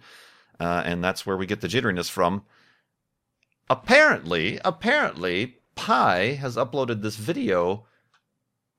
uh, 0.59 0.83
and 0.85 1.03
that's 1.03 1.25
where 1.25 1.37
we 1.37 1.45
get 1.45 1.61
the 1.61 1.67
jitteriness 1.67 2.09
from. 2.09 2.43
Apparently, 3.69 4.59
apparently, 4.63 5.57
Pi 5.75 6.33
has 6.33 6.55
uploaded 6.55 7.01
this 7.01 7.17
video 7.17 7.85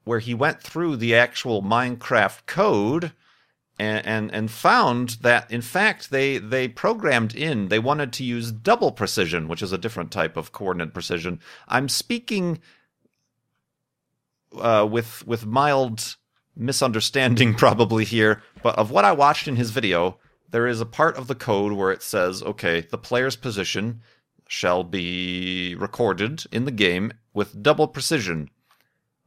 where 0.04 0.20
he 0.20 0.32
went 0.32 0.62
through 0.62 0.96
the 0.96 1.14
actual 1.14 1.62
Minecraft 1.62 2.46
code 2.46 3.12
and, 3.78 4.04
and 4.06 4.34
and 4.34 4.50
found 4.50 5.10
that 5.20 5.50
in 5.50 5.60
fact 5.60 6.10
they 6.10 6.38
they 6.38 6.66
programmed 6.66 7.34
in 7.34 7.68
they 7.68 7.78
wanted 7.78 8.12
to 8.14 8.24
use 8.24 8.50
double 8.50 8.90
precision, 8.90 9.48
which 9.48 9.62
is 9.62 9.72
a 9.72 9.78
different 9.78 10.10
type 10.10 10.36
of 10.36 10.50
coordinate 10.50 10.92
precision. 10.92 11.38
I'm 11.68 11.88
speaking 11.88 12.58
uh, 14.58 14.88
with 14.90 15.26
with 15.26 15.46
mild 15.46 16.16
misunderstanding 16.58 17.54
probably 17.56 18.04
here, 18.04 18.42
but 18.62 18.76
of 18.76 18.90
what 18.90 19.04
I 19.04 19.12
watched 19.12 19.48
in 19.48 19.56
his 19.56 19.70
video, 19.70 20.18
there 20.50 20.66
is 20.66 20.80
a 20.80 20.86
part 20.86 21.16
of 21.16 21.26
the 21.26 21.34
code 21.34 21.72
where 21.72 21.92
it 21.92 22.02
says, 22.02 22.42
okay, 22.42 22.80
the 22.80 22.98
player's 22.98 23.36
position 23.36 24.02
shall 24.48 24.82
be 24.82 25.74
recorded 25.76 26.44
in 26.50 26.64
the 26.64 26.70
game 26.70 27.12
with 27.34 27.62
double 27.62 27.86
precision. 27.86 28.50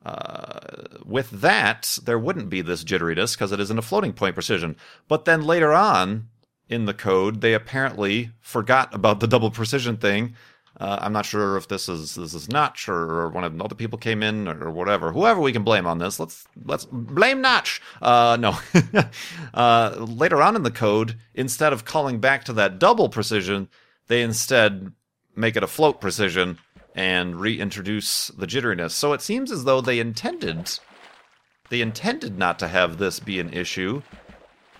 Uh, 0.03 0.59
with 1.05 1.29
that, 1.29 2.00
there 2.03 2.17
wouldn't 2.17 2.50
be 2.50 2.61
this 2.61 2.83
jitteriness 2.83 3.35
because 3.35 3.51
it 3.51 3.59
isn't 3.59 3.77
a 3.77 3.83
floating 3.83 4.13
point 4.13 4.33
precision. 4.33 4.75
But 5.07 5.25
then 5.25 5.43
later 5.43 5.73
on 5.73 6.29
in 6.67 6.85
the 6.85 6.93
code, 6.93 7.41
they 7.41 7.53
apparently 7.53 8.31
forgot 8.39 8.93
about 8.95 9.19
the 9.19 9.27
double 9.27 9.51
precision 9.51 9.97
thing. 9.97 10.33
Uh, 10.80 10.98
I'm 11.01 11.13
not 11.13 11.25
sure 11.25 11.58
if 11.58 11.68
this 11.68 11.90
is 11.90 12.16
this 12.16 12.34
is 12.34 12.50
Notch 12.50 12.88
or, 12.90 13.30
one 13.30 13.44
of 13.44 13.56
the 13.56 13.63
other 13.63 13.75
people 13.75 14.00
came 14.00 14.24
in 14.24 14.48
or 14.48 14.72
whatever. 14.72 15.12
Whoever 15.12 15.40
we 15.40 15.51
can 15.51 15.63
blame 15.63 15.86
on 15.86 16.00
this, 16.00 16.20
let's 16.20 16.48
let's 16.66 16.86
blame 16.86 17.42
Notch. 17.42 17.82
Uh, 18.01 18.38
no. 18.40 18.58
uh, 19.54 19.96
later 20.00 20.42
on 20.42 20.56
in 20.56 20.63
the 20.63 20.72
code, 20.72 21.18
instead 21.34 21.74
of 21.74 21.86
calling 21.86 22.20
back 22.20 22.46
to 22.46 22.54
that 22.54 22.80
double 22.80 23.10
precision, 23.10 23.68
they 24.08 24.22
instead 24.22 24.92
make 25.36 25.56
it 25.56 25.63
a 25.63 25.68
float 25.68 26.01
precision 26.01 26.58
and 26.96 27.40
reintroduce 27.40 28.28
the 28.30 28.48
jitteriness. 28.48 28.92
So 28.92 29.13
it 29.13 29.22
seems 29.22 29.51
as 29.51 29.63
though 29.63 29.82
they 29.82 30.00
intended 30.00 30.80
they 31.72 31.80
intended 31.80 32.38
not 32.38 32.60
to 32.60 32.68
have 32.68 32.98
this 32.98 33.22
be 33.22 33.40
an 33.40 33.54
issue, 33.54 34.01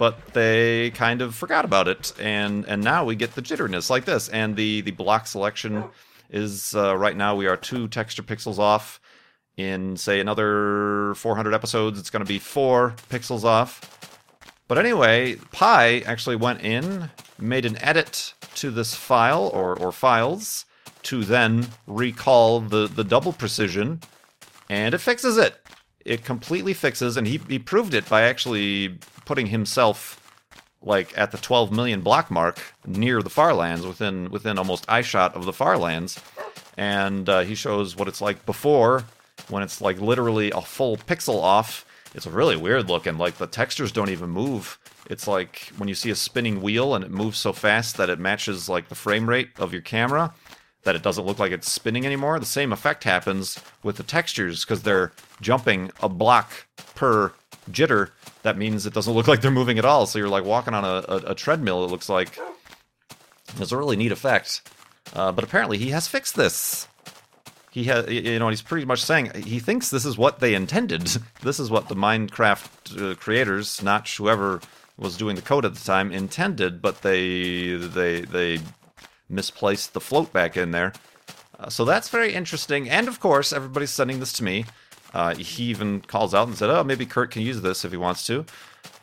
but 0.02 0.34
they 0.34 0.90
kind 0.96 1.22
of 1.22 1.36
forgot 1.36 1.64
about 1.64 1.88
it 1.88 2.12
and 2.20 2.66
and 2.66 2.84
now 2.84 3.06
we 3.06 3.16
get 3.16 3.36
the 3.36 3.42
jitteriness 3.42 3.90
like 3.92 4.06
this 4.06 4.28
and 4.30 4.56
the 4.56 4.82
the 4.82 4.92
block 4.92 5.28
selection 5.28 5.84
is 6.32 6.74
uh, 6.76 6.98
right 6.98 7.16
now 7.16 7.36
we 7.36 7.46
are 7.46 7.56
two 7.56 7.88
texture 7.88 8.24
pixels 8.24 8.58
off 8.58 9.00
in 9.58 9.96
say 9.96 10.20
another 10.20 11.14
400 11.16 11.54
episodes 11.54 12.00
it's 12.00 12.10
going 12.10 12.26
to 12.26 12.28
be 12.28 12.40
4 12.40 12.96
pixels 13.10 13.44
off 13.44 13.70
but 14.68 14.80
anyway 14.80 15.36
pi 15.52 16.00
actually 16.00 16.36
went 16.36 16.62
in 16.62 17.12
made 17.38 17.66
an 17.66 17.78
edit 17.78 18.34
to 18.56 18.72
this 18.72 18.96
file 18.96 19.52
or 19.54 19.78
or 19.78 19.92
files 19.92 20.66
to 21.04 21.24
then 21.24 21.68
recall 21.88 22.60
the, 22.60 22.88
the 22.88 23.04
double 23.04 23.34
precision, 23.34 24.02
and 24.70 24.94
it 24.94 25.00
fixes 25.00 25.38
it. 25.38 25.56
It 26.06 26.26
completely 26.26 26.74
fixes, 26.74 27.18
and 27.18 27.28
he, 27.28 27.40
he 27.48 27.60
proved 27.60 27.94
it 27.94 28.08
by 28.10 28.24
actually 28.24 28.98
putting 29.26 29.48
himself 29.48 30.18
like 30.84 31.16
at 31.16 31.32
the 31.32 31.38
12 31.38 31.72
million 31.72 32.02
block 32.02 32.32
mark 32.32 32.60
near 32.88 33.22
the 33.22 33.30
Farlands, 33.30 33.86
within 33.86 34.32
within 34.32 34.58
almost 34.58 34.86
eye 34.90 35.04
shot 35.04 35.36
of 35.36 35.46
the 35.46 35.54
Farlands, 35.54 36.20
and 36.76 37.30
uh, 37.30 37.42
he 37.42 37.54
shows 37.54 37.96
what 37.96 38.08
it's 38.08 38.22
like 38.22 38.46
before 38.46 39.06
when 39.50 39.64
it's 39.64 39.82
like 39.82 40.00
literally 40.00 40.52
a 40.52 40.62
full 40.62 40.98
pixel 40.98 41.42
off, 41.42 41.86
it's 42.14 42.28
really 42.28 42.56
weird 42.56 42.90
looking. 42.90 43.18
Like 43.18 43.36
the 43.36 43.48
textures 43.48 43.92
don't 43.92 44.10
even 44.10 44.30
move. 44.30 44.80
It's 45.10 45.28
like 45.28 45.72
when 45.78 45.90
you 45.90 45.96
see 45.96 46.10
a 46.10 46.16
spinning 46.16 46.62
wheel 46.62 46.96
and 46.96 47.04
it 47.04 47.12
moves 47.12 47.38
so 47.38 47.54
fast 47.54 47.98
that 47.98 48.10
it 48.10 48.20
matches 48.20 48.70
like 48.70 48.90
the 48.90 48.96
frame 48.96 49.28
rate 49.28 49.50
of 49.60 49.74
your 49.74 49.82
camera 49.82 50.34
that 50.84 50.96
it 50.96 51.04
doesn't 51.04 51.26
look 51.26 51.40
like 51.40 51.52
it's 51.52 51.72
spinning 51.72 52.06
anymore. 52.06 52.40
The 52.40 52.46
same 52.46 52.74
effect 52.74 53.04
happens 53.04 53.60
with 53.84 53.98
the 53.98 54.04
textures 54.04 54.66
because 54.66 54.84
they're 54.84 55.12
jumping 55.40 55.92
a 56.02 56.10
block 56.10 56.52
per 56.96 57.34
jitter. 57.70 58.10
That 58.44 58.58
means 58.58 58.86
it 58.86 58.94
doesn't 58.94 59.14
look 59.14 59.28
like 59.28 59.42
they're 59.42 59.52
moving 59.52 59.78
at 59.78 59.86
all. 59.86 60.06
So 60.06 60.20
you're 60.20 60.28
like 60.28 60.46
walking 60.46 60.74
on 60.74 60.84
a, 60.84 61.06
a, 61.08 61.32
a 61.32 61.36
treadmill. 61.36 61.84
It 61.86 61.92
looks 61.92 62.10
like 62.10 62.40
it's 63.60 63.72
a 63.72 63.78
really 63.78 63.96
neat 63.96 64.12
effect. 64.12 64.62
Uh, 65.14 65.32
but 65.32 65.44
apparently 65.44 65.78
he 65.78 65.90
has 65.90 66.08
fixed 66.08 66.36
this. 66.36 66.88
He 67.72 67.86
has, 67.86 68.10
you 68.10 68.38
know, 68.38 68.50
he's 68.50 68.62
pretty 68.62 68.86
much 68.86 69.02
saying 69.02 69.32
he 69.34 69.60
thinks 69.60 69.90
this 69.90 70.06
is 70.06 70.18
what 70.18 70.40
they 70.40 70.56
intended. 70.56 71.10
This 71.42 71.60
is 71.60 71.72
what 71.72 71.88
the 71.90 71.96
Minecraft 71.96 73.12
uh, 73.12 73.16
creators, 73.16 73.82
not 73.82 74.08
whoever 74.08 74.62
was 74.98 75.18
doing 75.18 75.36
the 75.36 75.42
code 75.42 75.66
at 75.66 75.74
the 75.74 75.84
time, 75.84 76.12
intended. 76.12 76.82
But 76.82 77.02
they 77.02 77.76
they 77.76 78.22
they 78.22 78.60
misplaced 79.32 79.94
the 79.94 80.02
float 80.02 80.32
back 80.34 80.58
in 80.58 80.72
there. 80.72 80.94
Uh, 81.60 81.70
so 81.70 81.86
that's 81.86 82.10
very 82.10 82.34
interesting. 82.34 82.90
And 82.90 83.08
of 83.08 83.20
course, 83.20 83.54
everybody's 83.54 83.92
sending 83.92 84.20
this 84.20 84.34
to 84.34 84.44
me. 84.44 84.66
Uh, 85.14 85.36
he 85.36 85.66
even 85.66 86.02
calls 86.02 86.34
out 86.34 86.48
and 86.48 86.58
said, 86.58 86.70
"Oh, 86.70 86.84
maybe 86.84 87.06
Kurt 87.06 87.32
can 87.32 87.42
use 87.42 87.62
this 87.62 87.84
if 87.86 87.92
he 87.92 87.98
wants 87.98 88.26
to." 88.28 88.46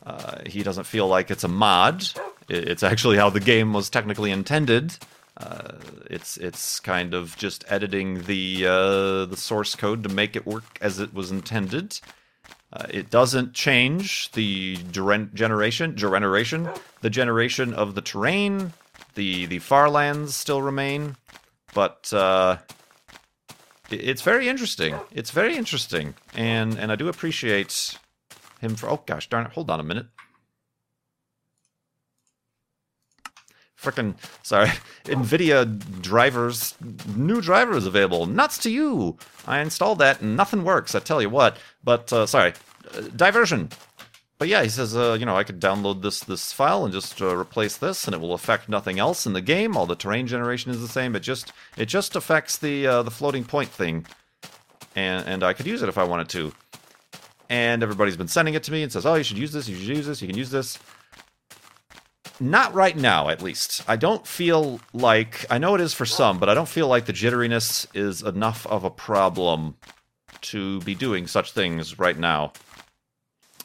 Uh, 0.05 0.39
he 0.47 0.63
doesn't 0.63 0.85
feel 0.85 1.07
like 1.07 1.31
it's 1.31 1.45
a 1.45 1.49
mod. 1.49 2.05
It's 2.49 2.83
actually 2.83 3.19
how 3.19 3.31
the 3.31 3.41
game 3.41 3.73
was 3.73 3.91
technically 3.91 4.31
intended. 4.31 4.97
Uh, 5.37 5.73
it's 6.11 6.37
it's 6.39 6.81
kind 6.81 7.15
of 7.15 7.37
just 7.37 7.65
editing 7.69 8.23
the 8.23 8.67
uh, 8.67 9.25
the 9.27 9.37
source 9.37 9.75
code 9.75 10.03
to 10.03 10.09
make 10.09 10.35
it 10.35 10.47
work 10.47 10.79
as 10.81 10.99
it 10.99 11.15
was 11.15 11.31
intended. 11.31 12.01
Uh, 12.73 12.87
it 12.91 13.11
doesn't 13.11 13.55
change 13.55 14.31
the 14.33 14.77
generation 14.91 15.97
generation 15.97 16.69
the 17.01 17.11
generation 17.11 17.73
of 17.73 17.95
the 17.95 18.03
terrain 18.03 18.73
the 19.19 19.47
the 19.47 19.59
far 19.59 19.91
lands 19.91 20.37
still 20.37 20.63
remain, 20.63 21.17
but 21.75 22.11
uh, 22.15 22.59
it's 23.91 24.23
very 24.23 24.49
interesting. 24.49 24.95
It's 25.13 25.33
very 25.33 25.57
interesting, 25.57 26.15
and 26.35 26.79
and 26.79 26.93
I 26.93 26.97
do 26.97 27.09
appreciate 27.09 27.99
him 28.61 28.77
for. 28.77 28.89
Oh 28.89 29.03
gosh, 29.05 29.29
darn 29.29 29.47
it! 29.47 29.53
Hold 29.53 29.71
on 29.71 29.81
a 29.81 29.83
minute. 29.83 30.07
Frickin' 33.77 34.15
sorry, 34.43 34.69
NVIDIA 35.05 36.01
drivers, 36.01 36.75
new 37.17 37.41
drivers 37.41 37.87
available. 37.87 38.27
Nuts 38.27 38.59
to 38.59 38.71
you! 38.71 39.19
I 39.47 39.59
installed 39.61 39.99
that 39.99 40.21
and 40.21 40.37
nothing 40.37 40.63
works. 40.65 40.95
I 40.95 41.01
tell 41.01 41.21
you 41.21 41.31
what. 41.31 41.57
But 41.83 42.13
uh, 42.13 42.27
sorry, 42.27 42.55
uh, 42.95 43.03
diversion 43.15 43.71
but 44.39 44.47
yeah, 44.47 44.63
he 44.63 44.69
says, 44.69 44.97
uh, 44.97 45.17
you 45.19 45.27
know, 45.27 45.37
I 45.37 45.43
could 45.43 45.61
download 45.61 46.03
this 46.03 46.21
this 46.21 46.53
file 46.53 46.85
and 46.85 46.95
just 46.95 47.21
uh, 47.21 47.37
replace 47.37 47.77
this, 47.77 48.07
and 48.07 48.15
it 48.15 48.21
will 48.21 48.35
affect 48.35 48.69
nothing 48.69 48.99
else 49.01 49.27
in 49.27 49.33
the 49.33 49.41
game. 49.41 49.77
All 49.77 49.87
the 49.87 49.97
terrain 49.97 50.29
generation 50.29 50.71
is 50.71 50.81
the 50.81 50.89
same. 50.89 51.17
It 51.17 51.21
just 51.21 51.53
it 51.77 51.87
just 51.87 52.15
affects 52.15 52.57
the 52.57 52.87
uh, 52.87 53.03
the 53.03 53.11
floating 53.11 53.45
point 53.45 53.69
thing, 53.69 54.07
and 54.95 55.27
and 55.27 55.43
I 55.43 55.55
could 55.55 55.67
use 55.67 55.83
it 55.83 55.89
if 55.89 55.99
I 55.99 56.05
wanted 56.05 56.29
to. 56.31 56.53
And 57.51 57.83
everybody's 57.83 58.17
been 58.17 58.29
sending 58.29 58.55
it 58.55 58.63
to 58.65 58.73
me 58.73 58.83
and 58.83 58.93
says, 58.93 59.07
oh, 59.07 59.15
you 59.15 59.25
should 59.25 59.39
use 59.39 59.53
this. 59.53 59.69
You 59.69 59.77
should 59.77 59.97
use 59.97 60.07
this. 60.07 60.21
You 60.21 60.29
can 60.29 60.37
use 60.37 60.51
this. 60.51 60.79
Not 62.41 62.73
right 62.75 62.97
now, 62.97 63.31
at 63.31 63.43
least. 63.43 63.83
I 63.89 63.97
don't 63.97 64.25
feel 64.27 64.81
like 64.93 65.47
I 65.51 65.59
know 65.59 65.75
it 65.75 65.81
is 65.81 65.95
for 65.95 66.07
some, 66.07 66.39
but 66.39 66.49
I 66.49 66.55
don't 66.55 66.69
feel 66.69 66.87
like 66.87 67.07
the 67.07 67.13
jitteriness 67.13 67.87
is 67.95 68.23
enough 68.23 68.67
of 68.67 68.85
a 68.85 68.91
problem 68.91 69.77
to 70.43 70.81
be 70.83 70.95
doing 70.95 71.27
such 71.27 71.53
things 71.53 71.99
right 71.99 72.19
now. 72.19 72.53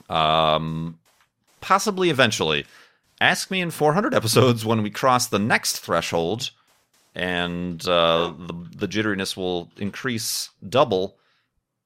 Um, 0.10 1.00
possibly 1.62 2.10
eventually. 2.10 2.66
Ask 3.22 3.50
me 3.50 3.62
in 3.62 3.72
400 3.72 4.14
episodes 4.14 4.66
when 4.66 4.84
we 4.84 4.90
cross 4.90 5.28
the 5.28 5.40
next 5.40 5.80
threshold, 5.80 6.52
and 7.16 7.82
uh, 7.88 8.34
the 8.38 8.54
the 8.76 8.88
jitteriness 8.88 9.38
will 9.38 9.72
increase 9.78 10.50
double 10.68 11.18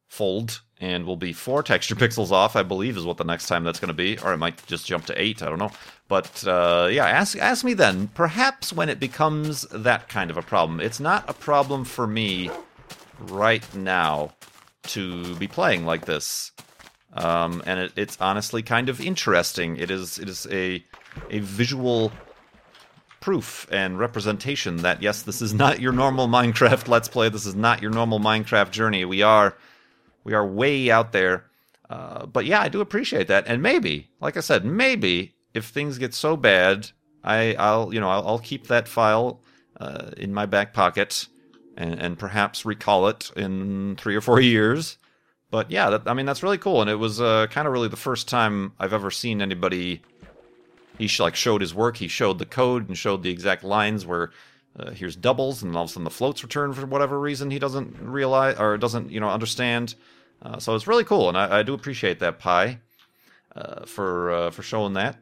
fold 0.08 0.62
and 0.80 1.06
will 1.06 1.18
be 1.18 1.34
four 1.34 1.64
texture 1.64 1.96
pixels 1.96 2.32
off, 2.32 2.56
I 2.56 2.64
believe, 2.64 2.98
is 2.98 3.06
what 3.06 3.18
the 3.18 3.24
next 3.24 3.48
time 3.48 3.64
that's 3.64 3.80
going 3.80 3.90
to 3.90 3.94
be, 3.94 4.18
or 4.20 4.34
it 4.34 4.38
might 4.38 4.66
just 4.68 4.86
jump 4.86 5.06
to 5.08 5.22
eight. 5.22 5.42
I 5.42 5.50
don't 5.50 5.60
know, 5.60 5.72
but 6.08 6.46
uh, 6.48 6.88
yeah, 6.92 7.06
ask 7.06 7.38
ask 7.38 7.64
me 7.64 7.74
then. 7.74 8.08
Perhaps 8.10 8.74
when 8.74 8.90
it 8.90 9.00
becomes 9.00 9.62
that 9.72 10.10
kind 10.10 10.32
of 10.32 10.38
a 10.38 10.42
problem, 10.42 10.80
it's 10.80 11.00
not 11.00 11.30
a 11.30 11.34
problem 11.34 11.84
for 11.84 12.08
me 12.08 12.50
right 13.20 13.76
now 13.76 14.34
to 14.84 15.36
be 15.36 15.48
playing 15.48 15.86
like 15.86 16.06
this. 16.06 16.52
Um, 17.18 17.64
and 17.66 17.80
it, 17.80 17.92
it's 17.96 18.18
honestly 18.22 18.62
kind 18.62 18.90
of 18.90 19.02
interesting. 19.02 19.78
It 19.78 19.90
is 19.90 20.20
it 20.20 20.30
is 20.30 20.48
a 20.52 20.84
a 21.32 21.40
visual 21.40 22.12
proof 23.20 23.68
and 23.72 23.98
representation 23.98 24.78
that 24.78 25.02
yes, 25.02 25.24
this 25.24 25.42
is 25.42 25.54
not 25.54 25.82
your 25.82 25.92
normal 25.92 26.28
Minecraft 26.28 26.88
Let's 26.94 27.08
Play. 27.08 27.30
This 27.30 27.46
is 27.46 27.56
not 27.56 27.82
your 27.82 27.92
normal 27.92 28.20
Minecraft 28.20 28.72
journey. 28.72 29.04
We 29.04 29.24
are 29.24 29.58
we 30.24 30.34
are 30.34 30.46
way 30.46 30.92
out 30.92 31.12
there. 31.12 31.46
Uh, 31.90 32.26
but 32.26 32.46
yeah, 32.46 32.62
I 32.62 32.68
do 32.68 32.82
appreciate 32.82 33.30
that. 33.30 33.46
And 33.48 33.64
maybe, 33.64 34.10
like 34.20 34.36
I 34.38 34.42
said, 34.42 34.66
maybe 34.66 35.34
if 35.54 35.66
things 35.66 35.98
get 35.98 36.14
so 36.14 36.36
bad, 36.36 36.92
I, 37.24 37.56
I'll 37.56 37.94
you 37.94 38.00
know 38.00 38.10
I'll, 38.10 38.28
I'll 38.28 38.40
keep 38.40 38.68
that 38.68 38.88
file 38.88 39.42
uh, 39.80 40.12
in 40.18 40.34
my 40.34 40.46
back 40.46 40.74
pocket 40.74 41.28
and, 41.76 42.00
and 42.00 42.20
perhaps 42.20 42.66
recall 42.66 43.08
it 43.08 43.32
in 43.36 43.96
three 43.98 44.16
or 44.16 44.22
four 44.22 44.40
years 44.40 44.98
but 45.50 45.72
yeah, 45.72 45.90
that, 45.92 46.04
I 46.06 46.14
mean 46.14 46.26
that's 46.26 46.44
really 46.44 46.58
cool, 46.58 46.82
and 46.82 46.90
it 46.90 46.96
was 46.96 47.22
uh, 47.22 47.48
kind 47.50 47.68
of 47.68 47.74
really 47.74 47.88
the 47.88 47.96
first 47.96 48.28
time 48.28 48.74
I've 48.80 48.94
ever 48.94 49.12
seen 49.12 49.42
anybody. 49.42 50.02
He 50.98 51.08
sh- 51.08 51.20
like 51.20 51.36
showed 51.36 51.62
his 51.62 51.76
work. 51.76 51.98
He 51.98 52.08
showed 52.08 52.40
the 52.40 52.46
code 52.46 52.88
and 52.88 52.98
showed 52.98 53.24
the 53.24 53.30
exact 53.30 53.64
lines 53.64 54.06
where 54.06 54.32
uh, 54.80 54.92
here's 54.92 55.16
doubles, 55.16 55.64
and 55.64 55.76
all 55.76 55.84
of 55.84 55.90
a 55.90 55.94
sudden 55.94 56.04
the 56.04 56.10
floats 56.10 56.44
return 56.44 56.74
for 56.74 56.86
whatever 56.86 57.20
reason 57.20 57.52
he 57.52 57.60
doesn't 57.60 57.98
realize 58.02 58.58
or 58.60 58.78
doesn't 58.78 59.12
you 59.12 59.20
know 59.20 59.30
understand. 59.30 59.96
Uh, 60.42 60.60
so 60.60 60.76
it's 60.76 60.88
really 60.88 61.04
cool, 61.04 61.30
and 61.30 61.38
I, 61.38 61.60
I 61.60 61.64
do 61.64 61.74
appreciate 61.74 62.20
that 62.20 62.40
Pi 62.40 62.80
uh, 63.56 63.86
for 63.86 64.32
uh, 64.32 64.52
for 64.52 64.64
showing 64.64 64.94
that. 64.94 65.18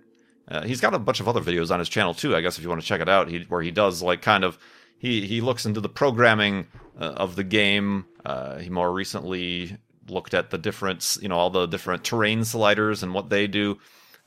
Uh, 0.48 0.64
he's 0.64 0.82
got 0.82 0.94
a 0.94 1.00
bunch 1.00 1.20
of 1.20 1.28
other 1.28 1.42
videos 1.42 1.72
on 1.72 1.80
his 1.80 1.90
channel 1.90 2.14
too. 2.14 2.36
I 2.36 2.42
guess 2.42 2.58
if 2.58 2.64
you 2.64 2.70
want 2.70 2.82
to 2.82 2.88
check 2.88 3.02
it 3.02 3.10
out, 3.10 3.30
he, 3.30 3.40
where 3.50 3.62
he 3.62 3.72
does 3.72 4.02
like 4.02 4.22
kind 4.22 4.44
of 4.44 4.58
he 5.00 5.26
he 5.26 5.42
looks 5.42 5.66
into 5.66 5.82
the 5.82 5.90
programming 5.90 6.68
uh, 7.00 7.14
of 7.18 7.36
the 7.36 7.44
game. 7.44 8.06
Uh, 8.26 8.58
he 8.58 8.70
more 8.70 8.92
recently 8.92 9.78
looked 10.08 10.34
at 10.34 10.50
the 10.50 10.58
different, 10.58 11.18
you 11.22 11.30
know, 11.30 11.38
all 11.38 11.50
the 11.50 11.66
different 11.66 12.04
terrain 12.04 12.44
sliders 12.46 13.04
and 13.04 13.14
what 13.14 13.30
they 13.30 13.48
do, 13.48 13.80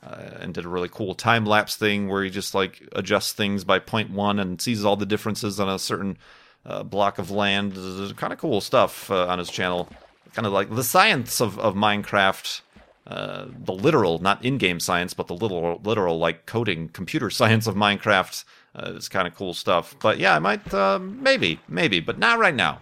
uh, 0.05 0.29
and 0.39 0.53
did 0.53 0.65
a 0.65 0.69
really 0.69 0.89
cool 0.89 1.13
time 1.13 1.45
lapse 1.45 1.75
thing 1.75 2.07
where 2.07 2.23
he 2.23 2.29
just 2.29 2.53
like 2.55 2.87
adjusts 2.93 3.33
things 3.33 3.63
by 3.63 3.79
point 3.79 4.11
one 4.11 4.39
and 4.39 4.61
sees 4.61 4.85
all 4.85 4.95
the 4.95 5.05
differences 5.05 5.59
on 5.59 5.69
a 5.69 5.79
certain 5.79 6.17
uh, 6.65 6.83
block 6.83 7.19
of 7.19 7.31
land. 7.31 7.73
Kind 8.17 8.33
of 8.33 8.39
cool 8.39 8.61
stuff 8.61 9.09
uh, 9.11 9.27
on 9.27 9.39
his 9.39 9.49
channel. 9.49 9.89
Kind 10.33 10.45
of 10.45 10.53
like 10.53 10.73
the 10.73 10.83
science 10.83 11.41
of 11.41 11.59
of 11.59 11.75
Minecraft. 11.75 12.61
Uh, 13.07 13.47
the 13.65 13.73
literal, 13.73 14.19
not 14.19 14.45
in-game 14.45 14.79
science, 14.79 15.15
but 15.15 15.25
the 15.25 15.33
literal, 15.33 15.81
literal 15.83 16.19
like 16.19 16.45
coding, 16.45 16.89
computer 16.89 17.29
science 17.31 17.65
of 17.65 17.73
Minecraft 17.73 18.43
uh, 18.75 18.91
is 18.91 19.09
kind 19.09 19.27
of 19.27 19.33
cool 19.33 19.55
stuff. 19.55 19.95
But 19.99 20.19
yeah, 20.19 20.35
I 20.35 20.39
might, 20.39 20.71
uh, 20.71 20.99
maybe, 20.99 21.59
maybe, 21.67 22.01
but 22.01 22.19
not 22.19 22.37
right 22.37 22.53
now. 22.53 22.79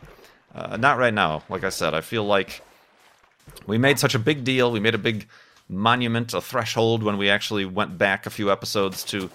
Uh, 0.53 0.75
not 0.75 0.97
right 0.97 1.13
now. 1.13 1.43
Like 1.49 1.63
I 1.63 1.69
said, 1.69 1.93
I 1.93 2.01
feel 2.01 2.25
like 2.25 2.62
we 3.65 3.77
made 3.77 3.99
such 3.99 4.15
a 4.15 4.19
big 4.19 4.43
deal. 4.43 4.71
We 4.71 4.79
made 4.79 4.95
a 4.95 4.99
big 4.99 5.27
monument, 5.69 6.33
a 6.33 6.41
threshold 6.41 7.03
when 7.03 7.17
we 7.17 7.29
actually 7.29 7.65
went 7.65 7.97
back 7.97 8.25
a 8.25 8.29
few 8.29 8.51
episodes 8.51 9.03
to 9.05 9.29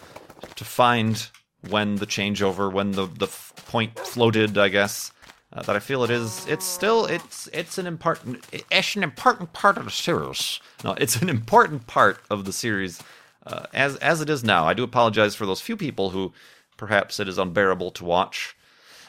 to 0.56 0.64
find 0.64 1.28
when 1.68 1.96
the 1.96 2.06
changeover, 2.06 2.72
when 2.72 2.92
the 2.92 3.06
the 3.06 3.28
point 3.66 3.98
floated, 3.98 4.58
I 4.58 4.68
guess. 4.68 5.12
Uh, 5.54 5.60
that 5.60 5.76
I 5.76 5.80
feel 5.80 6.02
it 6.02 6.10
is. 6.10 6.46
It's 6.46 6.64
still 6.64 7.04
it's 7.04 7.46
it's 7.52 7.76
an 7.76 7.86
important 7.86 8.46
it's 8.70 8.96
an 8.96 9.02
important 9.02 9.52
part 9.52 9.76
of 9.76 9.84
the 9.84 9.90
series. 9.90 10.60
No, 10.82 10.92
it's 10.92 11.16
an 11.16 11.28
important 11.28 11.86
part 11.86 12.20
of 12.30 12.46
the 12.46 12.54
series 12.54 13.02
uh, 13.46 13.66
as 13.74 13.96
as 13.96 14.22
it 14.22 14.30
is 14.30 14.42
now. 14.42 14.64
I 14.64 14.72
do 14.72 14.82
apologize 14.82 15.34
for 15.34 15.44
those 15.44 15.60
few 15.60 15.76
people 15.76 16.10
who 16.10 16.32
perhaps 16.78 17.20
it 17.20 17.28
is 17.28 17.36
unbearable 17.36 17.90
to 17.92 18.04
watch. 18.04 18.56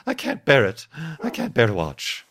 I 0.06 0.14
can't 0.14 0.44
bear 0.44 0.66
it. 0.66 0.86
I 1.24 1.30
can't 1.30 1.54
bear 1.54 1.68
to 1.68 1.74
watch 1.74 2.26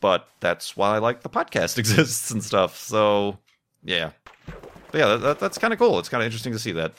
but 0.00 0.28
that's 0.40 0.76
why 0.76 0.96
I 0.96 0.98
like 0.98 1.22
the 1.22 1.28
podcast 1.28 1.78
exists 1.78 2.30
and 2.30 2.42
stuff. 2.42 2.78
So 2.78 3.38
yeah, 3.84 4.10
but 4.90 4.98
yeah, 4.98 5.16
that, 5.16 5.38
that's 5.38 5.58
kind 5.58 5.72
of 5.72 5.78
cool. 5.78 5.98
It's 5.98 6.08
kind 6.08 6.22
of 6.22 6.26
interesting 6.26 6.52
to 6.52 6.58
see 6.58 6.72
that. 6.72 6.92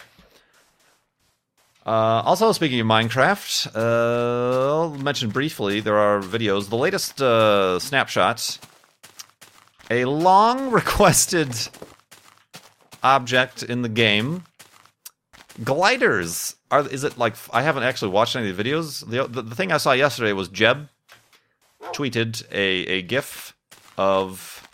Uh, 1.85 2.21
also, 2.25 2.51
speaking 2.51 2.81
of 2.81 2.87
Minecraft, 2.87 3.73
uh, 3.73 4.75
I'll 4.75 4.89
mention 4.95 5.29
briefly 5.29 5.79
there 5.79 5.97
are 5.97 6.19
videos. 6.19 6.69
The 6.69 6.75
latest 6.75 7.21
uh, 7.21 7.79
snapshots, 7.79 8.59
a 9.89 10.03
long 10.03 10.69
requested 10.71 11.55
object 13.03 13.63
in 13.63 13.83
the 13.83 13.89
game. 13.89 14.43
Gliders 15.63 16.57
are 16.69 16.87
is 16.87 17.05
it 17.05 17.17
like 17.17 17.35
I 17.51 17.61
haven't 17.61 17.83
actually 17.83 18.11
watched 18.11 18.35
any 18.35 18.49
of 18.49 18.57
the 18.57 18.63
videos. 18.63 19.09
The, 19.09 19.25
the, 19.27 19.41
the 19.41 19.55
thing 19.55 19.71
I 19.71 19.77
saw 19.77 19.93
yesterday 19.93 20.33
was 20.33 20.49
Jeb 20.49 20.89
tweeted 21.93 22.43
a, 22.51 22.85
a 22.87 23.01
GIF 23.01 23.55
of 23.97 24.67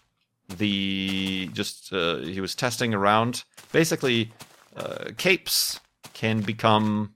the 0.49 1.49
just 1.53 1.91
uh, 1.93 2.17
he 2.17 2.41
was 2.41 2.55
testing 2.55 2.93
around. 2.93 3.43
Basically, 3.71 4.31
uh, 4.75 5.11
capes 5.17 5.79
can 6.13 6.41
become 6.41 7.15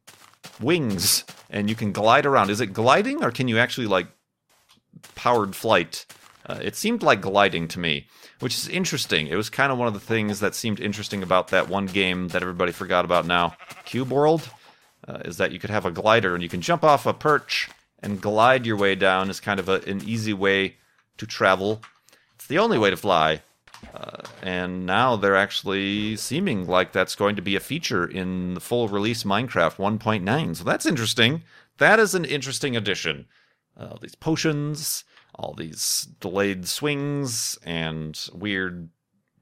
wings, 0.61 1.23
and 1.49 1.69
you 1.69 1.75
can 1.75 1.91
glide 1.91 2.25
around. 2.25 2.49
Is 2.49 2.61
it 2.61 2.67
gliding, 2.67 3.23
or 3.23 3.31
can 3.31 3.47
you 3.47 3.59
actually 3.59 3.87
like 3.87 4.07
powered 5.15 5.55
flight? 5.55 6.05
Uh, 6.45 6.59
it 6.61 6.75
seemed 6.75 7.03
like 7.03 7.21
gliding 7.21 7.67
to 7.67 7.79
me, 7.79 8.07
which 8.39 8.57
is 8.57 8.69
interesting. 8.69 9.27
It 9.27 9.35
was 9.35 9.49
kind 9.49 9.71
of 9.71 9.77
one 9.77 9.87
of 9.87 9.93
the 9.93 9.99
things 9.99 10.39
that 10.39 10.55
seemed 10.55 10.79
interesting 10.79 11.21
about 11.21 11.49
that 11.49 11.67
one 11.67 11.87
game 11.87 12.29
that 12.29 12.41
everybody 12.41 12.71
forgot 12.71 13.03
about 13.03 13.25
now, 13.25 13.55
Cube 13.83 14.11
World, 14.11 14.49
uh, 15.07 15.19
is 15.25 15.37
that 15.37 15.51
you 15.51 15.59
could 15.59 15.69
have 15.69 15.85
a 15.85 15.91
glider 15.91 16.33
and 16.33 16.41
you 16.41 16.49
can 16.49 16.61
jump 16.61 16.83
off 16.85 17.05
a 17.05 17.13
perch 17.13 17.69
and 17.99 18.21
glide 18.21 18.65
your 18.65 18.77
way 18.77 18.95
down. 18.95 19.29
Is 19.29 19.39
kind 19.39 19.59
of 19.59 19.69
a, 19.69 19.81
an 19.87 20.01
easy 20.05 20.33
way 20.33 20.75
to 21.17 21.25
travel. 21.25 21.81
It's 22.35 22.47
the 22.47 22.59
only 22.59 22.77
way 22.77 22.89
to 22.89 22.97
fly. 22.97 23.41
Uh, 23.93 24.21
and 24.41 24.85
now 24.85 25.15
they're 25.15 25.35
actually 25.35 26.15
seeming 26.15 26.67
like 26.67 26.91
that's 26.91 27.15
going 27.15 27.35
to 27.35 27.41
be 27.41 27.55
a 27.55 27.59
feature 27.59 28.05
in 28.05 28.53
the 28.53 28.59
full 28.59 28.87
release 28.87 29.23
Minecraft 29.23 29.77
1.9. 29.77 30.55
So 30.55 30.63
that's 30.63 30.85
interesting. 30.85 31.43
That 31.77 31.99
is 31.99 32.15
an 32.15 32.25
interesting 32.25 32.75
addition. 32.75 33.27
Uh, 33.75 33.95
these 34.01 34.15
potions, 34.15 35.03
all 35.35 35.53
these 35.53 36.07
delayed 36.19 36.67
swings, 36.67 37.57
and 37.63 38.19
weird 38.33 38.89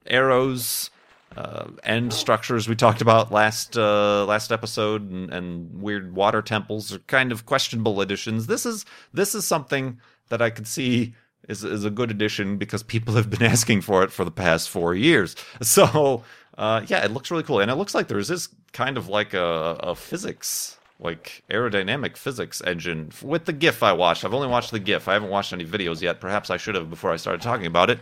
arrows, 0.06 0.90
uh, 1.36 1.68
end 1.84 2.14
structures 2.14 2.68
we 2.68 2.76
talked 2.76 3.02
about 3.02 3.32
last 3.32 3.78
uh, 3.78 4.26
last 4.26 4.52
episode, 4.52 5.10
and, 5.10 5.30
and 5.32 5.82
weird 5.82 6.16
water 6.16 6.42
temples 6.42 6.94
are 6.94 7.00
kind 7.00 7.32
of 7.32 7.46
questionable 7.46 8.02
additions. 8.02 8.48
This 8.48 8.66
is 8.66 8.86
this 9.14 9.36
is 9.36 9.46
something 9.46 10.00
that 10.30 10.42
I 10.42 10.50
could 10.50 10.68
see 10.68 11.14
is 11.48 11.64
is 11.64 11.84
a 11.84 11.90
good 11.90 12.12
addition 12.12 12.58
because 12.58 12.84
people 12.84 13.16
have 13.16 13.30
been 13.30 13.44
asking 13.54 13.82
for 13.82 14.04
it 14.04 14.12
for 14.12 14.24
the 14.24 14.32
past 14.32 14.70
four 14.70 14.96
years. 14.96 15.36
So 15.62 16.24
uh, 16.58 16.84
yeah, 16.88 17.04
it 17.04 17.12
looks 17.12 17.32
really 17.32 17.44
cool, 17.44 17.60
and 17.60 17.70
it 17.70 17.76
looks 17.76 17.94
like 17.94 18.08
there's 18.08 18.30
this 18.30 18.48
kind 18.72 18.98
of 18.98 19.10
like 19.10 19.34
a, 19.34 19.78
a 19.82 19.96
physics 19.96 20.78
like 21.00 21.44
aerodynamic 21.50 22.16
physics 22.16 22.62
engine 22.66 23.12
with 23.22 23.46
the 23.46 23.54
GIF 23.54 23.84
I 23.84 23.92
watched. 23.92 24.24
I've 24.24 24.34
only 24.34 24.48
watched 24.48 24.72
the 24.72 24.80
GIF. 24.80 25.08
I 25.08 25.14
haven't 25.14 25.30
watched 25.30 25.52
any 25.52 25.66
videos 25.66 26.02
yet. 26.02 26.22
Perhaps 26.22 26.50
I 26.50 26.58
should 26.58 26.76
have 26.76 26.90
before 26.90 27.12
I 27.12 27.18
started 27.18 27.42
talking 27.42 27.66
about 27.66 27.90
it. 27.90 28.00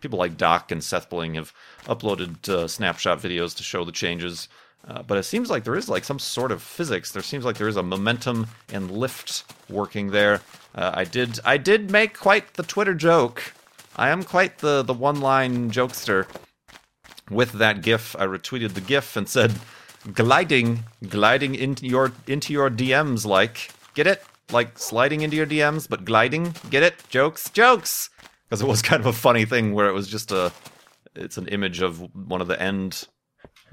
People 0.00 0.18
like 0.18 0.36
Doc 0.36 0.70
and 0.70 0.80
SethBling 0.80 1.34
have 1.34 1.52
uploaded 1.84 2.48
uh, 2.48 2.68
snapshot 2.68 3.20
videos 3.20 3.56
to 3.56 3.62
show 3.62 3.84
the 3.84 3.92
changes. 3.92 4.48
Uh, 4.86 5.02
but 5.02 5.18
it 5.18 5.24
seems 5.24 5.50
like 5.50 5.64
there 5.64 5.74
is 5.76 5.88
like 5.88 6.04
some 6.04 6.18
sort 6.18 6.52
of 6.52 6.62
physics. 6.62 7.12
There 7.12 7.22
seems 7.22 7.44
like 7.44 7.58
there 7.58 7.68
is 7.68 7.76
a 7.76 7.82
momentum 7.82 8.46
and 8.72 8.90
lift 8.90 9.44
working 9.68 10.10
there. 10.10 10.40
Uh, 10.74 10.92
I 10.94 11.04
did 11.04 11.40
I 11.44 11.56
did 11.56 11.90
make 11.90 12.16
quite 12.16 12.54
the 12.54 12.62
Twitter 12.62 12.94
joke. 12.94 13.52
I 13.96 14.10
am 14.10 14.22
quite 14.22 14.58
the 14.58 14.82
the 14.82 14.94
one 14.94 15.20
line 15.20 15.70
jokester. 15.70 16.26
With 17.30 17.52
that 17.52 17.82
GIF, 17.82 18.16
I 18.16 18.26
retweeted 18.26 18.72
the 18.72 18.80
GIF 18.80 19.16
and 19.16 19.28
said, 19.28 19.52
"Gliding, 20.14 20.84
gliding 21.06 21.54
into 21.54 21.86
your 21.86 22.12
into 22.26 22.52
your 22.52 22.70
DMs, 22.70 23.26
like 23.26 23.70
get 23.94 24.06
it, 24.06 24.22
like 24.50 24.78
sliding 24.78 25.20
into 25.20 25.36
your 25.36 25.46
DMs, 25.46 25.86
but 25.88 26.06
gliding. 26.06 26.54
Get 26.70 26.82
it? 26.82 26.94
Jokes, 27.10 27.50
jokes." 27.50 28.08
Because 28.48 28.62
it 28.62 28.68
was 28.68 28.82
kind 28.82 29.00
of 29.00 29.06
a 29.06 29.12
funny 29.12 29.44
thing 29.44 29.74
where 29.74 29.88
it 29.88 29.92
was 29.92 30.08
just 30.08 30.32
a, 30.32 30.52
it's 31.14 31.36
an 31.36 31.48
image 31.48 31.82
of 31.82 32.00
one 32.14 32.40
of 32.40 32.48
the 32.48 32.60
end 32.60 33.06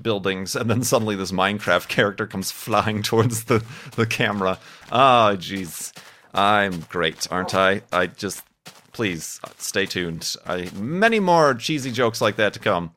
buildings, 0.02 0.56
and 0.56 0.70
then 0.70 0.84
suddenly 0.84 1.16
this 1.16 1.32
Minecraft 1.32 1.88
character 1.88 2.28
comes 2.28 2.52
flying 2.52 3.02
towards 3.02 3.46
the, 3.46 3.64
the 3.96 4.06
camera. 4.06 4.60
Ah, 4.92 5.32
oh, 5.32 5.38
jeez. 5.38 5.94
I'm 6.34 6.82
great, 6.90 7.32
aren't 7.32 7.56
I? 7.56 7.82
I 7.94 8.08
just 8.08 8.44
please 8.92 9.40
stay 9.58 9.86
tuned. 9.86 10.36
I 10.46 10.70
many 10.76 11.20
more 11.20 11.54
cheesy 11.54 11.92
jokes 11.92 12.22
like 12.22 12.38
that 12.38 12.54
to 12.54 12.60
come. 12.60 12.94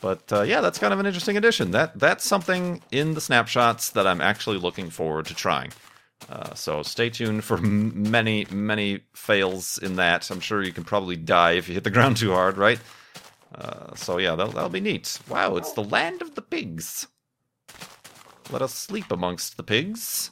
But 0.00 0.30
uh, 0.32 0.42
yeah, 0.42 0.60
that's 0.60 0.78
kind 0.78 0.92
of 0.92 1.00
an 1.00 1.06
interesting 1.06 1.36
addition. 1.36 1.70
That 1.70 1.98
that's 1.98 2.26
something 2.26 2.82
in 2.90 3.14
the 3.14 3.20
snapshots 3.20 3.90
that 3.90 4.06
I'm 4.06 4.20
actually 4.20 4.58
looking 4.58 4.90
forward 4.90 5.26
to 5.26 5.34
trying. 5.34 5.72
Uh, 6.28 6.54
so 6.54 6.82
stay 6.82 7.10
tuned 7.10 7.44
for 7.44 7.58
many 7.58 8.46
many 8.50 9.00
fails 9.14 9.78
in 9.78 9.96
that. 9.96 10.30
I'm 10.30 10.40
sure 10.40 10.62
you 10.62 10.72
can 10.72 10.84
probably 10.84 11.16
die 11.16 11.52
if 11.52 11.68
you 11.68 11.74
hit 11.74 11.84
the 11.84 11.90
ground 11.98 12.16
too 12.16 12.32
hard, 12.32 12.56
right? 12.56 12.80
Uh, 13.54 13.94
so 13.94 14.18
yeah, 14.18 14.34
that'll, 14.34 14.52
that'll 14.52 14.68
be 14.68 14.80
neat. 14.80 15.18
Wow, 15.28 15.56
it's 15.56 15.72
the 15.72 15.84
land 15.84 16.22
of 16.22 16.34
the 16.34 16.42
pigs. 16.42 17.06
Let 18.50 18.62
us 18.62 18.74
sleep 18.74 19.10
amongst 19.10 19.56
the 19.56 19.62
pigs. 19.62 20.30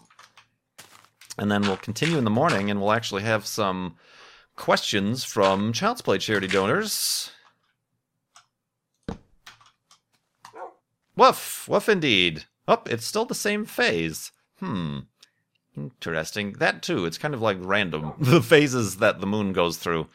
And 1.38 1.50
then 1.50 1.62
we'll 1.62 1.76
continue 1.76 2.18
in 2.18 2.24
the 2.24 2.30
morning 2.30 2.70
and 2.70 2.80
we'll 2.80 2.92
actually 2.92 3.22
have 3.22 3.46
some 3.46 3.96
questions 4.56 5.24
from 5.24 5.72
Child's 5.72 6.02
Play 6.02 6.18
charity 6.18 6.46
donors. 6.46 7.30
Woof! 11.16 11.66
Woof 11.68 11.88
indeed. 11.88 12.44
Oh, 12.68 12.82
it's 12.86 13.06
still 13.06 13.24
the 13.24 13.34
same 13.34 13.64
phase. 13.64 14.30
Hmm. 14.58 15.00
Interesting. 15.76 16.52
That 16.54 16.82
too, 16.82 17.06
it's 17.06 17.18
kind 17.18 17.34
of 17.34 17.42
like 17.42 17.58
random. 17.60 18.12
The 18.18 18.42
phases 18.42 18.96
that 18.98 19.20
the 19.20 19.26
moon 19.26 19.52
goes 19.52 19.76
through. 19.78 20.08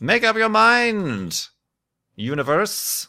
Make 0.00 0.24
up 0.24 0.36
your 0.36 0.48
mind! 0.48 1.48
Universe. 2.14 3.08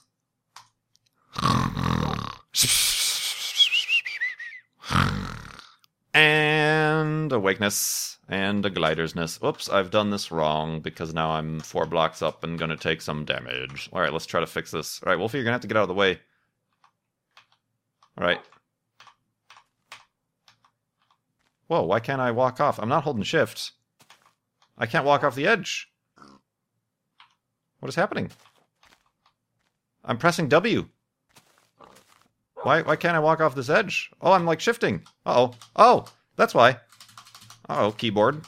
and 6.14 7.32
awakeness 7.32 8.18
and 8.28 8.66
a 8.66 8.70
glidersness. 8.70 9.40
Oops, 9.44 9.70
I've 9.70 9.92
done 9.92 10.10
this 10.10 10.32
wrong 10.32 10.82
because 10.82 11.14
now 11.14 11.32
I'm 11.32 11.60
four 11.60 11.86
blocks 11.86 12.22
up 12.22 12.44
and 12.44 12.60
gonna 12.60 12.78
take 12.78 13.02
some 13.02 13.26
damage. 13.26 13.90
Alright, 13.94 14.14
let's 14.14 14.26
try 14.26 14.40
to 14.40 14.48
fix 14.48 14.72
this. 14.72 15.02
Alright, 15.04 15.20
Wolfie, 15.20 15.38
you're 15.38 15.46
gonna 15.46 15.54
have 15.54 15.62
to 15.62 15.68
get 15.68 15.78
out 15.78 15.84
of 15.84 15.90
the 15.90 15.94
way. 15.96 16.20
Alright. 18.20 18.40
Whoa, 21.70 21.84
why 21.84 22.00
can't 22.00 22.20
I 22.20 22.32
walk 22.32 22.60
off? 22.60 22.80
I'm 22.80 22.90
not 22.90 23.04
holding 23.04 23.22
shift. 23.22 23.74
I 24.76 24.88
can't 24.88 25.06
walk 25.06 25.24
off 25.24 25.36
the 25.36 25.46
edge. 25.46 25.88
What 27.80 27.90
is 27.90 27.96
happening? 27.96 28.32
I'm 30.04 30.18
pressing 30.18 30.50
W. 30.50 30.90
Why 32.64 32.82
why 32.82 32.96
can't 32.96 33.16
I 33.16 33.20
walk 33.20 33.40
off 33.40 33.54
this 33.54 33.70
edge? 33.70 34.10
Oh, 34.20 34.32
I'm 34.32 34.48
like 34.48 34.60
shifting. 34.60 35.04
Uh-oh. 35.28 35.54
Oh, 35.76 36.06
that's 36.36 36.56
why. 36.56 36.78
Uh-oh, 37.70 37.92
keyboard. 37.92 38.42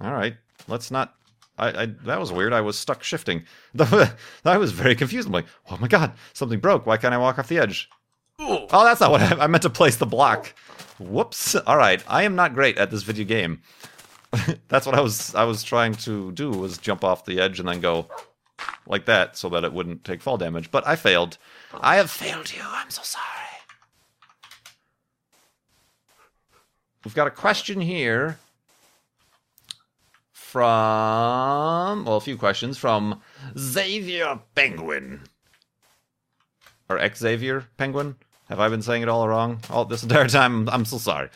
All 0.00 0.12
right. 0.12 0.36
Let's 0.68 0.92
not 0.92 1.16
I, 1.58 1.82
I 1.82 1.86
that 2.04 2.20
was 2.20 2.30
weird. 2.30 2.52
I 2.52 2.60
was 2.60 2.78
stuck 2.78 3.02
shifting. 3.02 3.46
I 4.44 4.58
was 4.58 4.70
very 4.70 4.94
confused. 4.94 5.26
I'm 5.26 5.32
like, 5.32 5.46
"Oh 5.68 5.76
my 5.78 5.88
god, 5.88 6.12
something 6.34 6.60
broke. 6.60 6.86
Why 6.86 6.98
can't 6.98 7.14
I 7.14 7.18
walk 7.18 7.40
off 7.40 7.48
the 7.48 7.58
edge?" 7.58 7.90
Oh, 8.38 8.84
that's 8.84 9.00
not 9.00 9.10
what 9.10 9.22
I, 9.22 9.44
I 9.44 9.46
meant 9.48 9.62
to 9.62 9.70
place 9.70 9.96
the 9.96 10.06
block. 10.06 10.54
Whoops. 10.98 11.54
All 11.54 11.76
right. 11.76 12.02
I 12.08 12.22
am 12.24 12.34
not 12.34 12.54
great 12.54 12.78
at 12.78 12.90
this 12.90 13.02
video 13.02 13.24
game. 13.24 13.62
that's 14.68 14.86
what 14.86 14.94
I 14.94 15.00
was 15.00 15.34
I 15.34 15.44
was 15.44 15.62
trying 15.62 15.94
to 15.94 16.32
do 16.32 16.50
was 16.50 16.78
jump 16.78 17.04
off 17.04 17.24
the 17.24 17.40
edge 17.40 17.60
and 17.60 17.68
then 17.68 17.80
go 17.80 18.06
like 18.86 19.04
that 19.06 19.36
so 19.36 19.48
that 19.50 19.64
it 19.64 19.72
wouldn't 19.72 20.04
take 20.04 20.22
fall 20.22 20.38
damage. 20.38 20.70
But 20.70 20.86
I 20.86 20.96
failed. 20.96 21.38
I 21.80 21.96
have 21.96 22.10
failed 22.10 22.52
you. 22.52 22.62
I'm 22.64 22.90
so 22.90 23.02
sorry. 23.02 23.26
We've 27.04 27.14
got 27.14 27.26
a 27.26 27.32
question 27.32 27.80
here 27.80 28.38
from, 30.32 32.04
well, 32.04 32.16
a 32.16 32.20
few 32.20 32.36
questions 32.36 32.78
from 32.78 33.20
Xavier 33.58 34.38
Penguin. 34.54 35.22
Or 36.88 37.00
Xavier 37.14 37.66
Penguin? 37.76 38.16
Have 38.52 38.60
I 38.60 38.68
been 38.68 38.82
saying 38.82 39.00
it 39.00 39.08
all 39.08 39.26
wrong 39.26 39.60
all 39.70 39.86
this 39.86 40.02
entire 40.02 40.28
time? 40.28 40.68
I'm 40.68 40.84
so 40.84 40.98
sorry. 40.98 41.30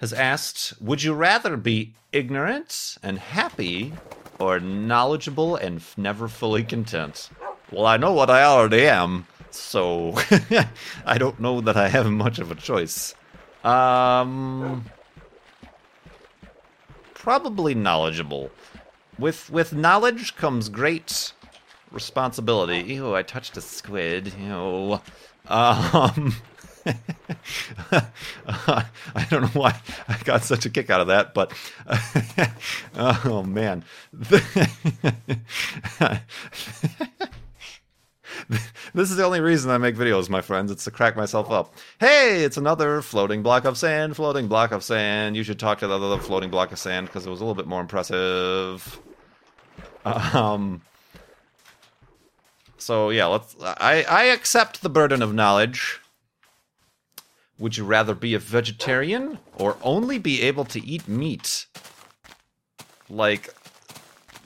Has 0.00 0.12
asked, 0.12 0.74
would 0.80 1.00
you 1.00 1.14
rather 1.14 1.56
be 1.56 1.94
ignorant 2.12 2.98
and 3.04 3.20
happy 3.20 3.92
or 4.40 4.58
knowledgeable 4.58 5.54
and 5.54 5.80
never 5.96 6.26
fully 6.26 6.64
content. 6.64 7.30
Well, 7.70 7.86
I 7.86 7.96
know 7.96 8.12
what 8.12 8.30
I 8.30 8.42
already 8.42 8.86
am, 8.86 9.26
so 9.52 10.14
I 11.06 11.18
don't 11.18 11.38
know 11.38 11.60
that 11.60 11.76
I 11.76 11.88
have 11.88 12.10
much 12.10 12.38
of 12.38 12.50
a 12.50 12.54
choice. 12.54 13.14
Um, 13.64 14.86
probably 17.14 17.74
knowledgeable. 17.74 18.50
With 19.18 19.50
with 19.50 19.72
knowledge 19.72 20.36
comes 20.36 20.68
great 20.68 21.32
responsibility. 21.90 22.80
Ew, 22.94 23.14
I 23.14 23.22
touched 23.22 23.56
a 23.56 23.60
squid. 23.60 24.32
Ew. 24.38 25.00
Um, 25.48 26.34
I 28.46 29.26
don't 29.30 29.42
know 29.42 29.48
why 29.48 29.80
I 30.08 30.18
got 30.24 30.44
such 30.44 30.66
a 30.66 30.70
kick 30.70 30.90
out 30.90 31.00
of 31.00 31.06
that, 31.08 31.34
but 31.34 31.52
oh 32.96 33.42
man. 33.42 33.84
this 38.94 39.10
is 39.10 39.16
the 39.16 39.24
only 39.24 39.40
reason 39.40 39.70
I 39.70 39.78
make 39.78 39.96
videos, 39.96 40.28
my 40.28 40.40
friends. 40.40 40.70
It's 40.70 40.84
to 40.84 40.90
crack 40.90 41.16
myself 41.16 41.50
up. 41.50 41.74
Hey, 41.98 42.44
it's 42.44 42.56
another 42.56 43.02
floating 43.02 43.42
block 43.42 43.64
of 43.64 43.76
sand, 43.76 44.16
floating 44.16 44.48
block 44.48 44.72
of 44.72 44.82
sand. 44.84 45.36
You 45.36 45.42
should 45.42 45.58
talk 45.58 45.78
to 45.78 45.86
the 45.86 45.98
other 45.98 46.22
floating 46.22 46.50
block 46.50 46.72
of 46.72 46.78
sand 46.78 47.06
because 47.06 47.26
it 47.26 47.30
was 47.30 47.40
a 47.40 47.44
little 47.44 47.54
bit 47.54 47.66
more 47.66 47.80
impressive. 47.80 49.00
Um, 50.04 50.82
so 52.78 53.10
yeah, 53.10 53.26
let's. 53.26 53.56
I 53.60 54.04
I 54.08 54.24
accept 54.24 54.82
the 54.82 54.88
burden 54.88 55.22
of 55.22 55.34
knowledge. 55.34 56.00
Would 57.58 57.76
you 57.76 57.84
rather 57.84 58.14
be 58.14 58.34
a 58.34 58.38
vegetarian 58.38 59.38
or 59.56 59.76
only 59.82 60.18
be 60.18 60.42
able 60.42 60.64
to 60.66 60.84
eat 60.84 61.08
meat? 61.08 61.66
Like, 63.10 63.52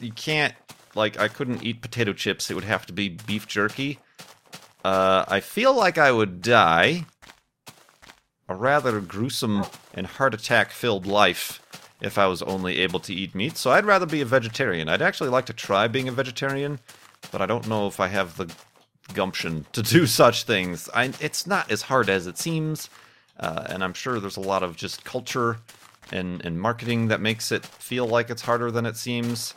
you 0.01 0.12
can't. 0.12 0.55
Like, 0.95 1.18
I 1.18 1.29
couldn't 1.29 1.62
eat 1.62 1.83
potato 1.83 2.12
chips. 2.14 2.51
It 2.51 2.55
would 2.55 2.64
have 2.64 2.87
to 2.87 2.92
be 2.92 3.11
beef 3.11 3.47
jerky. 3.47 3.99
Uh, 4.85 5.25
I 5.29 5.40
feel 5.40 5.75
like 5.75 5.99
I 5.99 6.11
would 6.11 6.42
die 6.42 7.07
a 8.49 8.55
rather 8.55 9.01
gruesome 9.01 9.64
and 9.95 10.07
heart 10.07 10.35
attack 10.35 10.71
filled 10.71 11.07
life 11.07 11.61
if 12.01 12.18
I 12.18 12.27
was 12.27 12.42
only 12.42 12.81
able 12.81 13.01
to 13.01 13.14
eat 13.14 13.35
meat. 13.35 13.57
So 13.57 13.71
I'd 13.71 13.87
rather 13.87 14.07
be 14.07 14.21
a 14.21 14.27
vegetarian. 14.27 14.88
I'd 14.88 15.03
actually 15.03 15.31
like 15.31 15.47
to 15.47 15.53
try 15.53 15.88
being 15.88 16.09
a 16.09 16.12
vegetarian, 16.12 16.81
but 17.30 17.40
I 17.40 17.46
don't 17.46 17.68
know 17.68 17.87
if 17.87 18.00
I 18.00 18.08
have 18.08 18.37
the 18.37 18.52
gumption 19.14 19.66
to 19.72 19.82
do 19.82 20.06
such 20.22 20.44
things. 20.44 20.88
I, 20.94 21.12
it's 21.20 21.46
not 21.46 21.70
as 21.70 21.82
hard 21.82 22.08
as 22.08 22.26
it 22.26 22.38
seems, 22.38 22.90
uh, 23.38 23.66
and 23.68 23.82
I'm 23.82 23.94
sure 23.94 24.20
there's 24.20 24.37
a 24.37 24.40
lot 24.40 24.62
of 24.62 24.76
just 24.76 25.04
culture 25.04 25.58
and, 26.11 26.44
and 26.44 26.61
marketing 26.61 27.08
that 27.08 27.20
makes 27.20 27.52
it 27.52 27.64
feel 27.64 28.06
like 28.06 28.30
it's 28.30 28.42
harder 28.42 28.70
than 28.70 28.87
it 28.87 28.96
seems. 28.96 29.54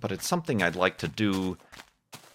But 0.00 0.12
it's 0.12 0.26
something 0.26 0.62
I'd 0.62 0.76
like 0.76 0.98
to 0.98 1.08
do. 1.08 1.56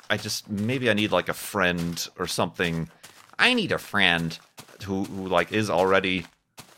I 0.10 0.18
just 0.18 0.50
maybe 0.50 0.90
I 0.90 0.94
need 0.94 1.12
like 1.12 1.30
a 1.30 1.34
friend 1.34 2.08
or 2.18 2.28
something. 2.28 2.90
I 3.38 3.54
need 3.54 3.72
a 3.72 3.78
friend 3.78 4.38
who, 4.86 5.04
who 5.04 5.28
like 5.28 5.52
is 5.52 5.70
already 5.70 6.26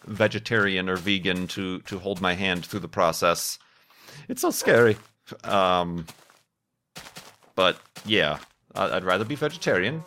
vegetarian 0.05 0.89
or 0.89 0.95
vegan 0.95 1.47
to 1.47 1.79
to 1.81 1.99
hold 1.99 2.21
my 2.21 2.33
hand 2.33 2.65
through 2.65 2.79
the 2.79 2.87
process. 2.87 3.59
It's 4.27 4.41
so 4.41 4.49
scary. 4.49 4.97
Um, 5.43 6.05
but 7.59 7.77
yeah, 8.05 8.37
I'd 8.73 9.03
rather 9.03 9.25
be 9.25 9.35
vegetarian. 9.35 10.05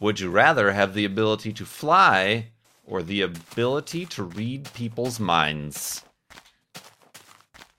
Would 0.00 0.20
you 0.20 0.28
rather 0.28 0.70
have 0.72 0.92
the 0.92 1.06
ability 1.06 1.54
to 1.54 1.64
fly 1.64 2.48
or 2.84 3.02
the 3.02 3.22
ability 3.22 4.04
to 4.16 4.22
read 4.22 4.70
people's 4.74 5.18
minds? 5.18 6.04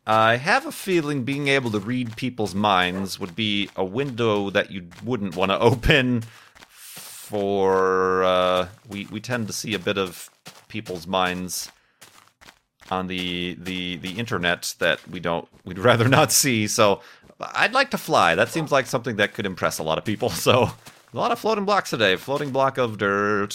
I 0.07 0.38
have 0.38 0.65
a 0.65 0.71
feeling 0.71 1.23
being 1.23 1.49
able 1.49 1.69
to 1.69 1.79
read 1.79 2.17
people's 2.17 2.55
minds 2.55 3.19
would 3.19 3.35
be 3.35 3.69
a 3.75 3.85
window 3.85 4.49
that 4.49 4.71
you 4.71 4.88
wouldn't 5.03 5.35
want 5.35 5.51
to 5.51 5.59
open 5.71 6.23
for 6.67 8.23
uh, 8.23 8.69
we 8.89 9.05
we 9.11 9.19
tend 9.19 9.45
to 9.45 9.53
see 9.53 9.75
a 9.75 9.79
bit 9.79 9.99
of 9.99 10.31
people's 10.67 11.05
minds 11.05 11.69
on 12.91 13.08
the 13.08 13.56
the 13.60 13.98
the 13.98 14.12
internet 14.12 14.76
that 14.80 15.06
we 15.10 15.19
don't 15.19 15.48
we'd 15.63 15.80
rather 15.91 16.08
not 16.08 16.32
see. 16.32 16.67
So 16.67 17.02
I'd 17.39 17.74
like 17.74 17.91
to 17.91 17.98
fly. 17.98 18.36
That 18.36 18.50
seems 18.50 18.71
like 18.71 18.86
something 18.86 19.17
that 19.17 19.34
could 19.34 19.45
impress 19.45 19.80
a 19.80 19.84
lot 19.84 19.98
of 19.98 20.06
people. 20.06 20.30
So 20.45 20.69
a 21.13 21.17
lot 21.17 21.32
of 21.32 21.39
floating 21.39 21.65
blocks 21.65 21.89
today. 21.89 22.17
Floating 22.17 22.52
block 22.52 22.78
of 22.78 22.98
dirt. 22.98 23.54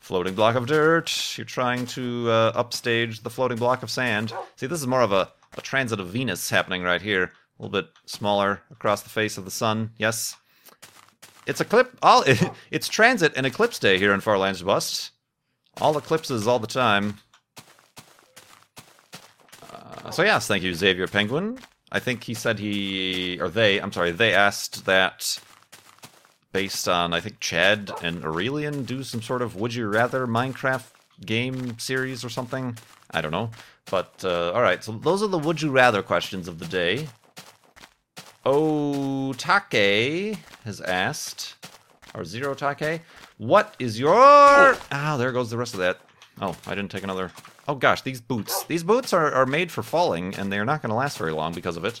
Floating 0.00 0.34
block 0.34 0.56
of 0.56 0.66
dirt. 0.66 1.36
You're 1.36 1.44
trying 1.44 1.84
to 1.86 2.30
uh, 2.30 2.52
upstage 2.54 3.22
the 3.22 3.30
floating 3.30 3.58
block 3.58 3.82
of 3.82 3.90
sand. 3.90 4.32
See, 4.56 4.66
this 4.66 4.80
is 4.80 4.86
more 4.86 5.02
of 5.02 5.12
a, 5.12 5.30
a 5.56 5.60
transit 5.60 6.00
of 6.00 6.08
Venus 6.08 6.48
happening 6.48 6.82
right 6.82 7.02
here. 7.02 7.24
A 7.24 7.62
little 7.62 7.82
bit 7.82 7.90
smaller 8.06 8.62
across 8.70 9.02
the 9.02 9.10
face 9.10 9.36
of 9.36 9.44
the 9.44 9.50
sun. 9.50 9.90
Yes. 9.98 10.36
It's 11.46 11.60
eclipse. 11.60 11.96
All 12.02 12.24
it's 12.70 12.88
transit 12.88 13.32
and 13.36 13.46
eclipse 13.46 13.78
day 13.78 13.98
here 13.98 14.14
in 14.14 14.20
Farlands 14.20 14.62
Bust. 14.62 15.10
All 15.80 15.98
eclipses 15.98 16.46
all 16.46 16.58
the 16.58 16.66
time. 16.66 17.18
Uh, 20.06 20.10
so 20.12 20.22
yes, 20.22 20.46
thank 20.46 20.62
you, 20.62 20.72
Xavier 20.72 21.08
Penguin. 21.08 21.58
I 21.90 21.98
think 21.98 22.22
he 22.22 22.34
said 22.34 22.60
he 22.60 23.38
or 23.40 23.48
they. 23.48 23.80
I'm 23.80 23.90
sorry, 23.90 24.12
they 24.12 24.32
asked 24.32 24.86
that 24.86 25.36
based 26.52 26.88
on 26.88 27.12
I 27.12 27.18
think 27.18 27.40
Chad 27.40 27.90
and 28.02 28.24
Aurelian 28.24 28.84
do 28.84 29.02
some 29.02 29.20
sort 29.20 29.42
of 29.42 29.56
Would 29.56 29.74
You 29.74 29.88
Rather 29.88 30.28
Minecraft 30.28 30.84
game 31.24 31.76
series 31.80 32.24
or 32.24 32.28
something. 32.28 32.78
I 33.10 33.20
don't 33.20 33.32
know. 33.32 33.50
But 33.90 34.24
uh, 34.24 34.52
all 34.52 34.62
right, 34.62 34.84
so 34.84 34.92
those 34.92 35.24
are 35.24 35.28
the 35.28 35.38
Would 35.38 35.60
You 35.60 35.72
Rather 35.72 36.02
questions 36.02 36.46
of 36.46 36.60
the 36.60 36.66
day. 36.66 37.08
Otake 38.44 40.38
has 40.64 40.80
asked, 40.82 41.56
or 42.14 42.24
Zero 42.24 42.54
Take, 42.54 43.02
what 43.38 43.74
is 43.80 43.98
your. 43.98 44.14
Oh, 44.14 45.16
there 45.18 45.32
goes 45.32 45.50
the 45.50 45.56
rest 45.56 45.74
of 45.74 45.80
that. 45.80 45.98
Oh, 46.40 46.56
I 46.64 46.76
didn't 46.76 46.92
take 46.92 47.02
another. 47.02 47.32
Oh 47.68 47.74
gosh, 47.74 48.02
these 48.02 48.20
boots. 48.20 48.64
These 48.64 48.84
boots 48.84 49.12
are, 49.12 49.32
are 49.32 49.46
made 49.46 49.72
for 49.72 49.82
falling, 49.82 50.34
and 50.36 50.52
they're 50.52 50.64
not 50.64 50.82
going 50.82 50.90
to 50.90 50.96
last 50.96 51.18
very 51.18 51.32
long 51.32 51.52
because 51.52 51.76
of 51.76 51.84
it. 51.84 52.00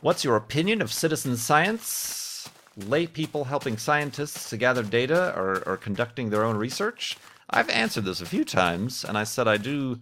What's 0.00 0.24
your 0.24 0.36
opinion 0.36 0.82
of 0.82 0.92
citizen 0.92 1.36
science? 1.36 2.48
Lay 2.76 3.06
people 3.06 3.44
helping 3.44 3.78
scientists 3.78 4.50
to 4.50 4.56
gather 4.56 4.82
data 4.82 5.32
or, 5.36 5.62
or 5.66 5.76
conducting 5.76 6.30
their 6.30 6.44
own 6.44 6.56
research? 6.56 7.16
I've 7.50 7.70
answered 7.70 8.04
this 8.04 8.20
a 8.20 8.26
few 8.26 8.44
times, 8.44 9.04
and 9.04 9.16
I 9.16 9.24
said 9.24 9.46
I 9.46 9.56
do. 9.58 10.00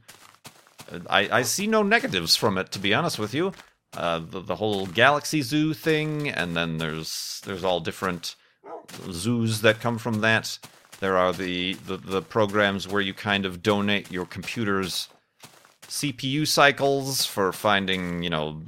I, 1.09 1.39
I 1.39 1.43
see 1.43 1.67
no 1.67 1.83
negatives 1.83 2.35
from 2.35 2.57
it, 2.59 2.73
to 2.73 2.79
be 2.79 2.95
honest 2.95 3.19
with 3.19 3.35
you 3.35 3.53
uh, 3.97 4.21
the, 4.21 4.41
the 4.41 4.57
whole 4.57 4.87
Galaxy 4.87 5.43
Zoo 5.43 5.75
thing, 5.75 6.29
and 6.29 6.57
then 6.57 6.79
there's 6.79 7.41
there's 7.45 7.65
all 7.65 7.81
different 7.81 8.37
zoos 9.11 9.61
that 9.61 9.81
come 9.81 9.99
from 9.99 10.21
that. 10.21 10.59
There 11.03 11.19
are 11.19 11.33
the, 11.33 11.75
the, 11.75 11.97
the 11.97 12.23
programs 12.23 12.87
where 12.87 13.03
you 13.03 13.13
kind 13.13 13.45
of 13.45 13.61
donate 13.61 14.13
your 14.13 14.25
computer's 14.25 15.09
CPU 15.89 16.47
cycles 16.47 17.27
for 17.27 17.51
finding, 17.53 18.23
you 18.23 18.31
know, 18.31 18.63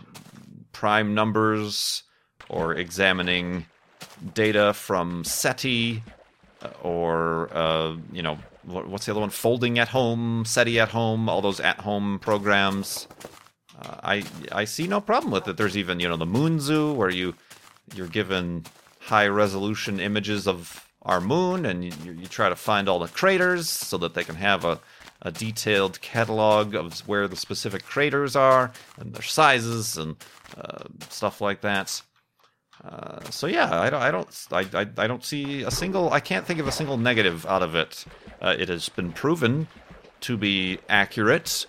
prime 0.73 1.15
numbers 1.15 2.03
or 2.49 2.75
examining 2.75 3.67
data 4.35 4.75
from 4.75 5.23
SETI 5.23 6.03
uh, 6.61 6.71
or, 6.83 7.57
uh, 7.57 7.95
you 8.13 8.23
know, 8.23 8.37
what's 8.65 9.07
the 9.07 9.13
other 9.13 9.21
one? 9.21 9.31
Folding 9.31 9.79
at 9.79 9.87
home, 9.87 10.43
SETI 10.45 10.81
at 10.81 10.89
home, 10.89 11.29
all 11.29 11.41
those 11.41 11.61
at 11.61 11.79
home 11.83 12.19
programs. 12.19 13.07
Uh, 13.81 13.95
I 14.03 14.25
I 14.51 14.65
see 14.65 14.89
no 14.89 15.01
problem 15.01 15.31
with 15.31 15.47
it. 15.47 15.57
There's 15.57 15.77
even 15.77 16.01
you 16.01 16.09
know 16.09 16.17
the 16.17 16.27
Moon 16.27 16.59
Zoo 16.59 16.95
where 16.95 17.11
you 17.11 17.37
you're 17.95 18.09
given 18.09 18.65
high 18.99 19.29
resolution 19.29 20.01
images 20.01 20.49
of 20.49 20.85
our 21.05 21.21
moon 21.21 21.67
and 21.67 21.85
you, 21.85 22.13
you 22.13 22.27
try 22.27 22.49
to 22.49 22.57
find 22.57 22.89
all 22.89 22.99
the 22.99 23.09
craters 23.09 23.69
so 23.69 23.99
that 23.99 24.15
they 24.15 24.25
can 24.25 24.37
have 24.37 24.65
a, 24.65 24.81
a 25.23 25.31
detailed 25.31 26.01
catalog 26.01 26.75
of 26.75 27.01
where 27.01 27.29
the 27.29 27.37
specific 27.37 27.85
craters 27.85 28.35
are 28.37 28.73
and 28.99 29.15
their 29.15 29.23
sizes 29.23 29.97
and 29.97 30.17
uh, 30.57 30.85
stuff 31.11 31.41
like 31.41 31.61
that. 31.61 32.03
Uh, 32.85 33.21
so 33.31 33.47
yeah, 33.47 33.81
I 33.81 33.89
don't, 33.91 34.03
I 34.03 34.11
don't, 34.11 34.47
I, 34.51 34.61
I, 34.75 35.05
I, 35.05 35.07
don't 35.07 35.25
see 35.25 35.63
a 35.63 35.71
single. 35.71 36.13
I 36.13 36.21
can't 36.21 36.45
think 36.45 36.59
of 36.61 36.67
a 36.67 36.73
single 36.73 36.99
negative 36.99 37.47
out 37.47 37.63
of 37.63 37.75
it. 37.75 38.05
Uh, 38.43 38.55
it 38.59 38.69
has 38.69 38.89
been 38.89 39.13
proven 39.13 39.69
to 40.21 40.37
be 40.37 40.79
accurate 40.89 41.67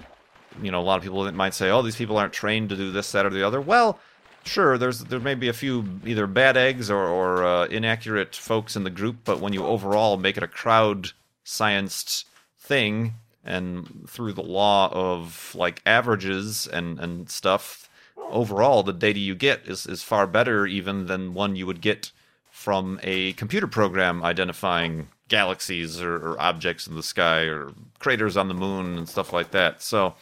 you 0.62 0.71
know, 0.71 0.80
a 0.80 0.84
lot 0.84 0.98
of 0.98 1.04
people 1.04 1.30
might 1.34 1.54
say, 1.54 1.69
"Oh, 1.69 1.82
these 1.82 1.95
people 1.95 2.17
aren't 2.17 2.34
trained 2.34 2.69
to 2.69 2.76
do 2.76 2.91
this, 2.91 3.12
that, 3.12 3.26
or 3.26 3.30
the 3.30 3.45
other." 3.45 3.60
Well, 3.60 4.00
sure, 4.45 4.77
there's 4.77 4.99
there 4.99 5.19
may 5.19 5.36
be 5.36 5.47
a 5.47 5.53
few 5.53 5.99
either 6.05 6.27
bad 6.27 6.58
eggs 6.58 6.89
or, 6.89 7.08
or 7.08 7.43
uh, 7.43 7.65
inaccurate 7.65 8.36
folks 8.36 8.75
in 8.75 8.84
the 8.84 8.89
group, 8.89 9.17
but 9.23 9.39
when 9.39 9.53
you 9.53 9.65
overall 9.65 10.17
make 10.17 10.38
it 10.38 10.43
a 10.43 10.47
crowd 10.47 11.12
scienced 11.45 12.25
thing, 12.58 13.15
and 13.43 14.10
through 14.10 14.34
the 14.34 14.43
law 14.43 14.89
of 14.91 15.53
like 15.55 15.81
averages 15.86 16.67
and 16.67 16.99
and 16.99 17.29
stuff, 17.29 17.89
overall 18.17 18.84
the 18.84 18.93
data 18.93 19.19
you 19.19 19.36
get 19.36 19.62
is 19.67 19.86
is 19.86 20.03
far 20.03 20.27
better 20.27 20.65
even 20.65 21.08
than 21.08 21.34
one 21.34 21.55
you 21.55 21.65
would 21.65 21.81
get 21.81 22.12
from 22.51 22.99
a 23.03 23.34
computer 23.34 23.67
program 23.67 24.23
identifying 24.23 25.08
galaxies 25.27 26.01
or, 26.01 26.15
or 26.15 26.41
objects 26.41 26.88
in 26.88 26.95
the 26.95 27.03
sky 27.03 27.41
or 27.41 27.71
craters 27.99 28.38
on 28.38 28.47
the 28.47 28.53
moon 28.53 28.97
and 28.97 29.10
stuff 29.10 29.34
like 29.34 29.51
that. 29.51 29.81
So 29.81 30.15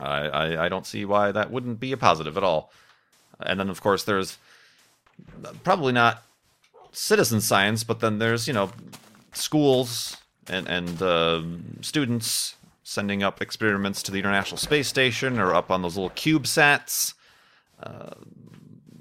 I, 0.00 0.28
I, 0.28 0.66
I 0.66 0.68
don't 0.68 0.86
see 0.86 1.04
why 1.04 1.32
that 1.32 1.50
wouldn't 1.50 1.80
be 1.80 1.92
a 1.92 1.96
positive 1.96 2.36
at 2.36 2.44
all. 2.44 2.70
And 3.40 3.60
then, 3.60 3.68
of 3.68 3.80
course, 3.80 4.04
there's 4.04 4.38
probably 5.64 5.92
not 5.92 6.22
citizen 6.92 7.40
science, 7.40 7.84
but 7.84 8.00
then 8.00 8.18
there's 8.18 8.48
you 8.48 8.54
know 8.54 8.70
schools 9.32 10.16
and 10.48 10.68
and 10.68 11.02
uh, 11.02 11.42
students 11.80 12.56
sending 12.82 13.22
up 13.22 13.42
experiments 13.42 14.02
to 14.04 14.12
the 14.12 14.18
International 14.18 14.56
Space 14.56 14.88
Station 14.88 15.38
or 15.38 15.54
up 15.54 15.70
on 15.70 15.82
those 15.82 15.96
little 15.96 16.10
CubeSats. 16.10 17.14
Uh, 17.82 18.10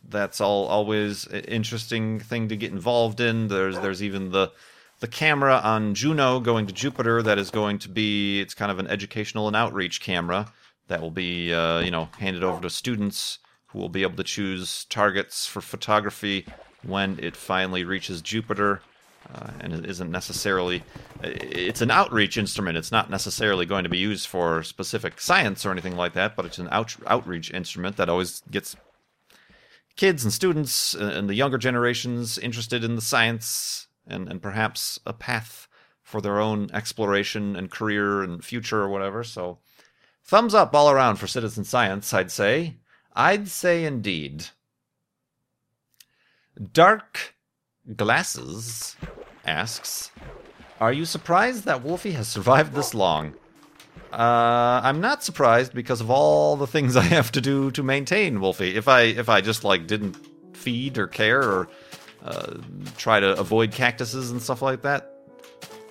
that's 0.09 0.41
all 0.41 0.65
always 0.65 1.27
an 1.27 1.41
interesting 1.41 2.19
thing 2.19 2.47
to 2.49 2.57
get 2.57 2.71
involved 2.71 3.19
in. 3.19 3.47
There's 3.47 3.79
there's 3.79 4.03
even 4.03 4.31
the 4.31 4.51
the 4.99 5.07
camera 5.07 5.59
on 5.63 5.93
Juno 5.93 6.39
going 6.39 6.67
to 6.67 6.73
Jupiter 6.73 7.21
that 7.21 7.37
is 7.37 7.51
going 7.51 7.79
to 7.79 7.89
be 7.89 8.39
it's 8.41 8.53
kind 8.53 8.71
of 8.71 8.79
an 8.79 8.87
educational 8.87 9.47
and 9.47 9.55
outreach 9.55 10.01
camera 10.01 10.51
that 10.87 11.01
will 11.01 11.11
be 11.11 11.53
uh, 11.53 11.79
you 11.79 11.91
know 11.91 12.09
handed 12.19 12.43
over 12.43 12.61
to 12.61 12.69
students 12.69 13.39
will 13.75 13.89
be 13.89 14.03
able 14.03 14.17
to 14.17 14.23
choose 14.23 14.85
targets 14.85 15.45
for 15.45 15.61
photography 15.61 16.45
when 16.83 17.19
it 17.21 17.35
finally 17.35 17.83
reaches 17.83 18.21
Jupiter. 18.21 18.81
Uh, 19.33 19.49
and 19.59 19.73
it 19.73 19.89
isn't 19.89 20.11
necessarily 20.11 20.83
it's 21.23 21.81
an 21.81 21.89
outreach 21.89 22.37
instrument 22.37 22.77
it's 22.77 22.91
not 22.91 23.09
necessarily 23.09 23.65
going 23.65 23.83
to 23.83 23.89
be 23.89 23.97
used 23.97 24.27
for 24.27 24.61
specific 24.61 25.19
science 25.19 25.65
or 25.65 25.71
anything 25.71 25.95
like 25.95 26.13
that 26.13 26.35
but 26.35 26.45
it's 26.45 26.59
an 26.59 26.69
out, 26.71 26.95
outreach 27.07 27.51
instrument 27.51 27.97
that 27.97 28.07
always 28.07 28.43
gets 28.51 28.75
kids 29.95 30.23
and 30.23 30.31
students 30.31 30.93
and 30.93 31.27
the 31.27 31.33
younger 31.33 31.57
generations 31.57 32.37
interested 32.37 32.83
in 32.83 32.95
the 32.95 33.01
science 33.01 33.87
and, 34.07 34.29
and 34.29 34.41
perhaps 34.41 34.99
a 35.05 35.13
path 35.13 35.67
for 36.03 36.21
their 36.21 36.39
own 36.39 36.69
exploration 36.71 37.55
and 37.55 37.71
career 37.71 38.21
and 38.21 38.43
future 38.43 38.81
or 38.81 38.89
whatever. 38.89 39.23
So, 39.23 39.59
thumbs 40.23 40.53
up 40.53 40.73
all 40.75 40.89
around 40.89 41.17
for 41.17 41.27
citizen 41.27 41.63
science, 41.63 42.13
I'd 42.13 42.31
say. 42.31 42.75
I'd 43.15 43.47
say 43.47 43.85
indeed. 43.85 44.47
Dark 46.73 47.35
Glasses 47.95 48.95
asks, 49.45 50.11
Are 50.81 50.91
you 50.91 51.05
surprised 51.05 51.65
that 51.65 51.83
Wolfie 51.83 52.11
has 52.11 52.27
survived 52.27 52.73
this 52.73 52.93
long? 52.93 53.33
Uh, 54.11 54.81
I'm 54.83 55.01
not 55.01 55.23
surprised 55.23 55.73
because 55.73 56.01
of 56.01 56.09
all 56.09 56.55
the 56.55 56.67
things 56.67 56.95
I 56.95 57.01
have 57.03 57.31
to 57.33 57.41
do 57.41 57.71
to 57.71 57.83
maintain 57.83 58.39
Wolfie. 58.39 58.75
If 58.75 58.87
I 58.87 59.01
if 59.01 59.29
I 59.29 59.41
just 59.41 59.63
like 59.63 59.87
didn't 59.87 60.17
feed 60.55 60.97
or 60.97 61.07
care 61.07 61.41
or 61.41 61.67
uh, 62.23 62.57
try 62.97 63.19
to 63.19 63.37
avoid 63.37 63.71
cactuses 63.71 64.31
and 64.31 64.41
stuff 64.41 64.61
like 64.61 64.81
that, 64.83 65.11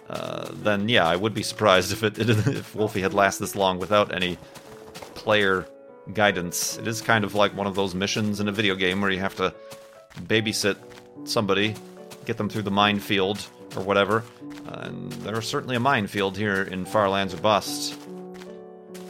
uh, 0.08 0.48
then 0.52 0.88
yeah, 0.88 1.06
I 1.06 1.16
would 1.16 1.34
be 1.34 1.42
surprised 1.42 1.92
if 1.92 2.02
it 2.02 2.18
if 2.18 2.74
Wolfie 2.74 3.02
had 3.02 3.12
lasted 3.12 3.42
this 3.44 3.54
long 3.54 3.78
without 3.78 4.14
any 4.14 4.38
player 5.14 5.66
guidance. 6.12 6.76
It 6.78 6.86
is 6.86 7.00
kind 7.00 7.24
of 7.24 7.34
like 7.34 7.56
one 7.56 7.66
of 7.66 7.74
those 7.74 7.94
missions 7.94 8.40
in 8.40 8.48
a 8.48 8.52
video 8.52 8.74
game 8.74 9.00
where 9.00 9.10
you 9.10 9.20
have 9.20 9.36
to 9.36 9.54
babysit 10.22 10.76
somebody, 11.24 11.74
get 12.24 12.36
them 12.36 12.48
through 12.48 12.62
the 12.62 12.70
minefield 12.70 13.46
or 13.76 13.82
whatever. 13.82 14.22
and 14.66 15.12
there's 15.12 15.46
certainly 15.46 15.76
a 15.76 15.80
minefield 15.80 16.36
here 16.36 16.62
in 16.62 16.84
Far 16.84 17.08
Lands 17.08 17.34
or 17.34 17.38
Bust. 17.38 17.98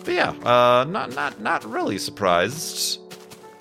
But 0.05 0.15
yeah, 0.15 0.31
uh, 0.31 0.85
not 0.85 1.15
not 1.15 1.41
not 1.41 1.65
really 1.65 1.99
surprised. 1.99 3.01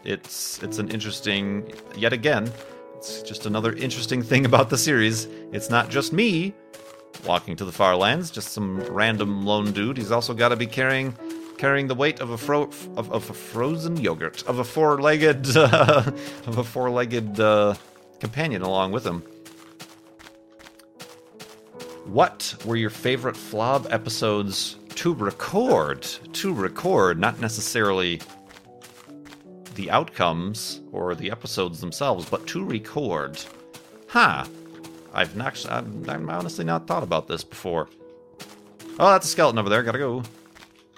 It's 0.04 0.62
it's 0.62 0.78
an 0.78 0.89
interesting 0.89 1.72
yet 1.96 2.12
again. 2.12 2.52
It's 2.98 3.22
just 3.22 3.46
another 3.46 3.74
interesting 3.74 4.22
thing 4.32 4.46
about 4.46 4.69
the 4.69 4.78
series. 4.78 5.26
It's 5.52 5.69
not 5.69 5.89
just 5.89 6.12
me 6.12 6.54
walking 7.26 7.56
to 7.56 7.65
the 7.65 7.72
far 7.72 7.96
lands, 7.96 8.30
just 8.32 8.52
some 8.52 8.82
random 8.82 9.46
lone 9.46 9.72
dude. 9.72 9.98
He's 9.98 10.12
also 10.12 10.34
got 10.34 10.50
to 10.50 10.58
be 10.58 10.67
carrying 10.67 11.15
carrying 11.63 11.88
the 11.88 11.95
weight 11.95 12.19
of 12.19 12.30
a 12.30 12.38
fro- 12.38 12.69
of, 12.97 13.10
of 13.10 13.30
a 13.30 13.34
frozen 13.34 13.95
yogurt 13.95 14.43
of 14.47 14.60
a 14.60 14.65
four-legged 14.65 15.56
uh, 15.56 16.04
of 16.45 16.58
a 16.58 16.63
four-legged 16.63 17.39
uh, 17.39 17.73
companion 18.19 18.62
along 18.62 18.91
with 18.91 19.06
him. 19.06 19.21
What 22.04 22.54
were 22.65 22.76
your 22.76 22.89
favorite 22.89 23.38
Flob 23.38 23.88
episodes 23.89 24.76
to 24.95 25.13
record? 25.13 26.02
To 26.34 26.54
record, 26.54 27.17
not 27.17 27.39
necessarily 27.39 28.19
the 29.76 29.89
outcomes 29.89 30.82
or 30.91 31.15
the 31.15 31.32
episodes 31.32 31.80
themselves, 31.80 32.30
but 32.30 32.45
to 32.47 32.65
record. 32.65 33.39
Huh. 34.10 34.43
I've 35.13 35.38
not, 35.38 35.65
I've, 35.69 36.10
I've 36.10 36.28
honestly 36.28 36.65
not 36.65 36.88
thought 36.88 37.04
about 37.04 37.30
this 37.30 37.45
before. 37.45 37.88
Oh, 38.99 39.12
that's 39.13 39.28
a 39.28 39.30
skeleton 39.30 39.60
over 39.60 39.69
there. 39.69 39.82
Gotta 39.82 39.97
go. 39.97 40.23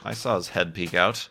I 0.06 0.14
saw 0.14 0.36
his 0.36 0.50
head 0.50 0.74
peek 0.74 0.94
out. 0.94 1.28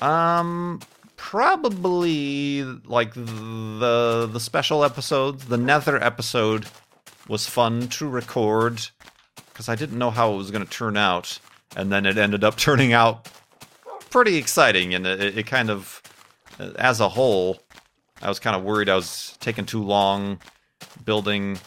Um, 0.00 0.80
probably 1.16 2.62
like 2.62 3.12
the 3.14 4.28
the 4.30 4.40
special 4.40 4.84
episodes. 4.84 5.46
The 5.46 5.56
Nether 5.56 6.02
episode 6.02 6.66
was 7.28 7.46
fun 7.46 7.88
to 7.88 8.08
record 8.08 8.86
because 9.48 9.68
I 9.68 9.74
didn't 9.74 9.98
know 9.98 10.10
how 10.10 10.32
it 10.32 10.36
was 10.36 10.50
going 10.50 10.64
to 10.64 10.70
turn 10.70 10.96
out, 10.96 11.38
and 11.76 11.90
then 11.90 12.06
it 12.06 12.16
ended 12.16 12.44
up 12.44 12.56
turning 12.58 12.92
out 12.92 13.28
pretty 14.10 14.36
exciting. 14.36 14.94
And 14.94 15.06
it, 15.06 15.38
it 15.38 15.46
kind 15.46 15.70
of, 15.70 16.02
as 16.76 17.00
a 17.00 17.08
whole, 17.08 17.58
I 18.22 18.28
was 18.28 18.38
kind 18.38 18.54
of 18.54 18.62
worried 18.62 18.88
I 18.88 18.94
was 18.94 19.36
taking 19.40 19.66
too 19.66 19.82
long 19.82 20.38
building 21.04 21.58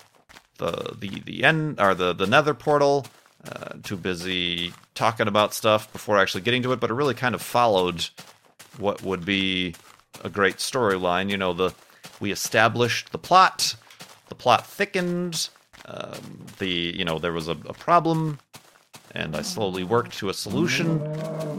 the 0.60 0.96
the 0.98 1.22
the 1.26 1.44
end 1.44 1.80
or 1.80 1.94
the 1.94 2.14
the 2.14 2.26
Nether 2.26 2.54
portal. 2.54 3.06
Uh, 3.45 3.76
too 3.84 3.95
busy 3.95 4.73
talking 4.93 5.28
about 5.28 5.54
stuff 5.54 5.91
before 5.93 6.17
actually 6.17 6.41
getting 6.41 6.63
to 6.63 6.73
it, 6.73 6.80
but 6.80 6.89
it 6.89 6.93
really 6.93 7.13
kind 7.13 7.36
of 7.36 7.41
followed 7.41 8.10
what 8.78 9.02
would 9.04 9.23
be 9.23 9.73
a 10.23 10.30
great 10.30 10.58
storyline. 10.58 11.30
You 11.30 11.38
know, 11.38 11.54
the 11.54 11.73
we 12.19 12.32
established 12.32 13.12
the 13.12 13.17
plot, 13.17 13.76
the 14.30 14.36
plot 14.36 14.65
thickened, 14.65 15.50
um, 15.86 16.45
the 16.60 16.69
you 16.69 17.06
know 17.06 17.19
there 17.19 17.32
was 17.32 17.47
a, 17.47 17.52
a 17.52 17.73
problem, 17.73 18.39
and 19.12 19.36
I 19.36 19.43
slowly 19.43 19.84
worked 19.84 20.17
to 20.17 20.30
a 20.30 20.34
solution, 20.34 21.02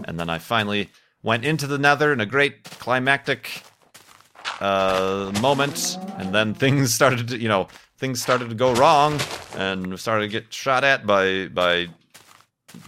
and 0.07 0.19
then 0.19 0.29
I 0.29 0.39
finally 0.39 0.91
went 1.23 1.45
into 1.45 1.67
the 1.67 1.79
Nether 1.79 2.13
in 2.13 2.21
a 2.21 2.27
great 2.27 2.65
climactic 2.65 3.63
uh, 4.61 5.33
moment, 5.41 5.97
and 6.19 6.35
then 6.35 6.55
things 6.65 6.93
started 6.93 7.29
to 7.29 7.39
you 7.39 7.49
know 7.49 7.69
things 7.99 8.23
started 8.23 8.49
to 8.49 8.55
go 8.55 8.73
wrong, 8.75 9.21
and 9.57 9.99
started 9.99 10.23
to 10.23 10.29
get 10.29 10.53
shot 10.53 10.85
at 10.85 11.07
by 11.07 11.49
by 11.49 11.89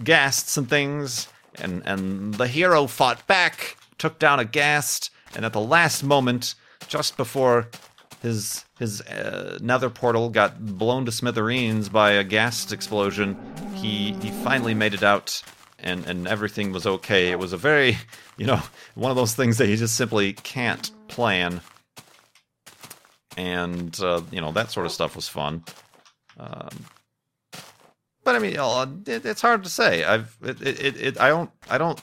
ghasts 0.02 0.56
and 0.56 0.68
things, 0.68 1.28
and 1.56 1.82
and 1.84 2.34
the 2.34 2.46
hero 2.46 2.86
fought 2.86 3.26
back, 3.26 3.76
took 3.98 4.18
down 4.18 4.40
a 4.40 4.44
ghast, 4.44 5.10
and 5.34 5.44
at 5.44 5.52
the 5.52 5.60
last 5.60 6.02
moment, 6.02 6.54
just 6.88 7.16
before 7.16 7.68
his 8.22 8.64
his 8.78 9.00
uh, 9.02 9.58
nether 9.60 9.90
portal 9.90 10.28
got 10.28 10.64
blown 10.64 11.04
to 11.06 11.12
smithereens 11.12 11.88
by 11.88 12.12
a 12.12 12.24
ghast 12.24 12.72
explosion, 12.72 13.36
he 13.74 14.12
he 14.22 14.30
finally 14.42 14.74
made 14.74 14.94
it 14.94 15.02
out, 15.02 15.42
and 15.78 16.06
and 16.06 16.28
everything 16.28 16.72
was 16.72 16.86
okay. 16.86 17.30
It 17.30 17.38
was 17.38 17.52
a 17.52 17.56
very 17.56 17.98
you 18.36 18.46
know 18.46 18.60
one 18.94 19.10
of 19.10 19.16
those 19.16 19.34
things 19.34 19.58
that 19.58 19.68
you 19.68 19.76
just 19.76 19.96
simply 19.96 20.34
can't 20.34 20.90
plan, 21.08 21.60
and 23.36 23.98
uh, 24.00 24.22
you 24.30 24.40
know 24.40 24.52
that 24.52 24.70
sort 24.70 24.86
of 24.86 24.92
stuff 24.92 25.16
was 25.16 25.28
fun. 25.28 25.64
Um, 26.38 26.70
but 28.24 28.36
I 28.36 28.38
mean, 28.38 28.56
it, 29.06 29.24
it's 29.24 29.40
hard 29.40 29.64
to 29.64 29.70
say. 29.70 30.04
I've 30.04 30.36
it, 30.42 30.60
it, 30.62 30.96
it, 31.00 31.20
I 31.20 31.28
don't 31.28 31.50
I 31.68 31.78
don't 31.78 32.00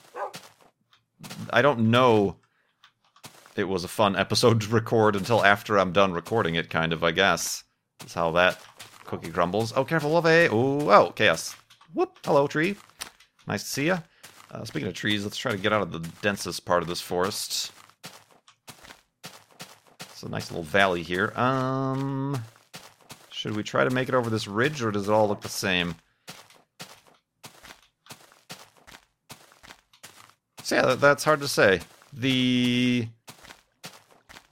I 1.51 1.61
don't 1.61 1.91
know. 1.91 2.37
It 3.55 3.67
was 3.67 3.83
a 3.83 3.87
fun 3.87 4.15
episode 4.15 4.61
to 4.61 4.69
record 4.69 5.15
until 5.15 5.43
after 5.43 5.77
I'm 5.77 5.91
done 5.91 6.13
recording 6.13 6.55
it. 6.55 6.69
Kind 6.69 6.93
of, 6.93 7.03
I 7.03 7.11
guess. 7.11 7.63
Is 8.05 8.13
how 8.13 8.31
that 8.31 8.61
cookie 9.05 9.31
crumbles. 9.31 9.73
Oh, 9.75 9.83
careful, 9.83 10.11
Wolfie. 10.11 10.49
Oh, 10.51 10.89
oh, 10.89 11.11
chaos. 11.15 11.55
Whoop. 11.93 12.19
Hello, 12.23 12.45
tree. 12.47 12.75
Nice 13.47 13.63
to 13.63 13.69
see 13.69 13.85
you. 13.87 13.97
Uh, 14.51 14.63
speaking 14.63 14.87
of 14.87 14.93
trees, 14.93 15.23
let's 15.23 15.37
try 15.37 15.51
to 15.51 15.57
get 15.57 15.73
out 15.73 15.81
of 15.81 15.91
the 15.91 15.99
densest 16.21 16.65
part 16.65 16.81
of 16.83 16.87
this 16.87 17.01
forest. 17.01 17.71
It's 20.17 20.23
a 20.23 20.29
nice 20.29 20.49
little 20.49 20.63
valley 20.63 21.03
here. 21.03 21.31
Um, 21.37 22.41
should 23.29 23.55
we 23.55 23.61
try 23.61 23.83
to 23.83 23.91
make 23.91 24.09
it 24.09 24.15
over 24.15 24.31
this 24.31 24.47
ridge, 24.47 24.81
or 24.81 24.89
does 24.89 25.07
it 25.07 25.11
all 25.11 25.27
look 25.27 25.41
the 25.41 25.47
same? 25.47 25.93
So 30.63 30.75
yeah, 30.75 30.95
that's 30.95 31.23
hard 31.23 31.41
to 31.41 31.47
say. 31.47 31.81
The 32.11 33.07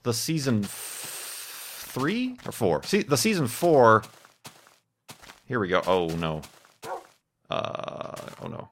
the 0.04 0.14
season 0.14 0.62
f- 0.62 1.88
three 1.88 2.38
or 2.46 2.52
four? 2.52 2.84
See, 2.84 3.02
the 3.02 3.16
season 3.16 3.48
four. 3.48 4.04
Here 5.46 5.58
we 5.58 5.66
go. 5.66 5.82
Oh 5.84 6.06
no. 6.10 6.42
Uh 7.50 8.14
oh 8.40 8.46
no. 8.46 8.68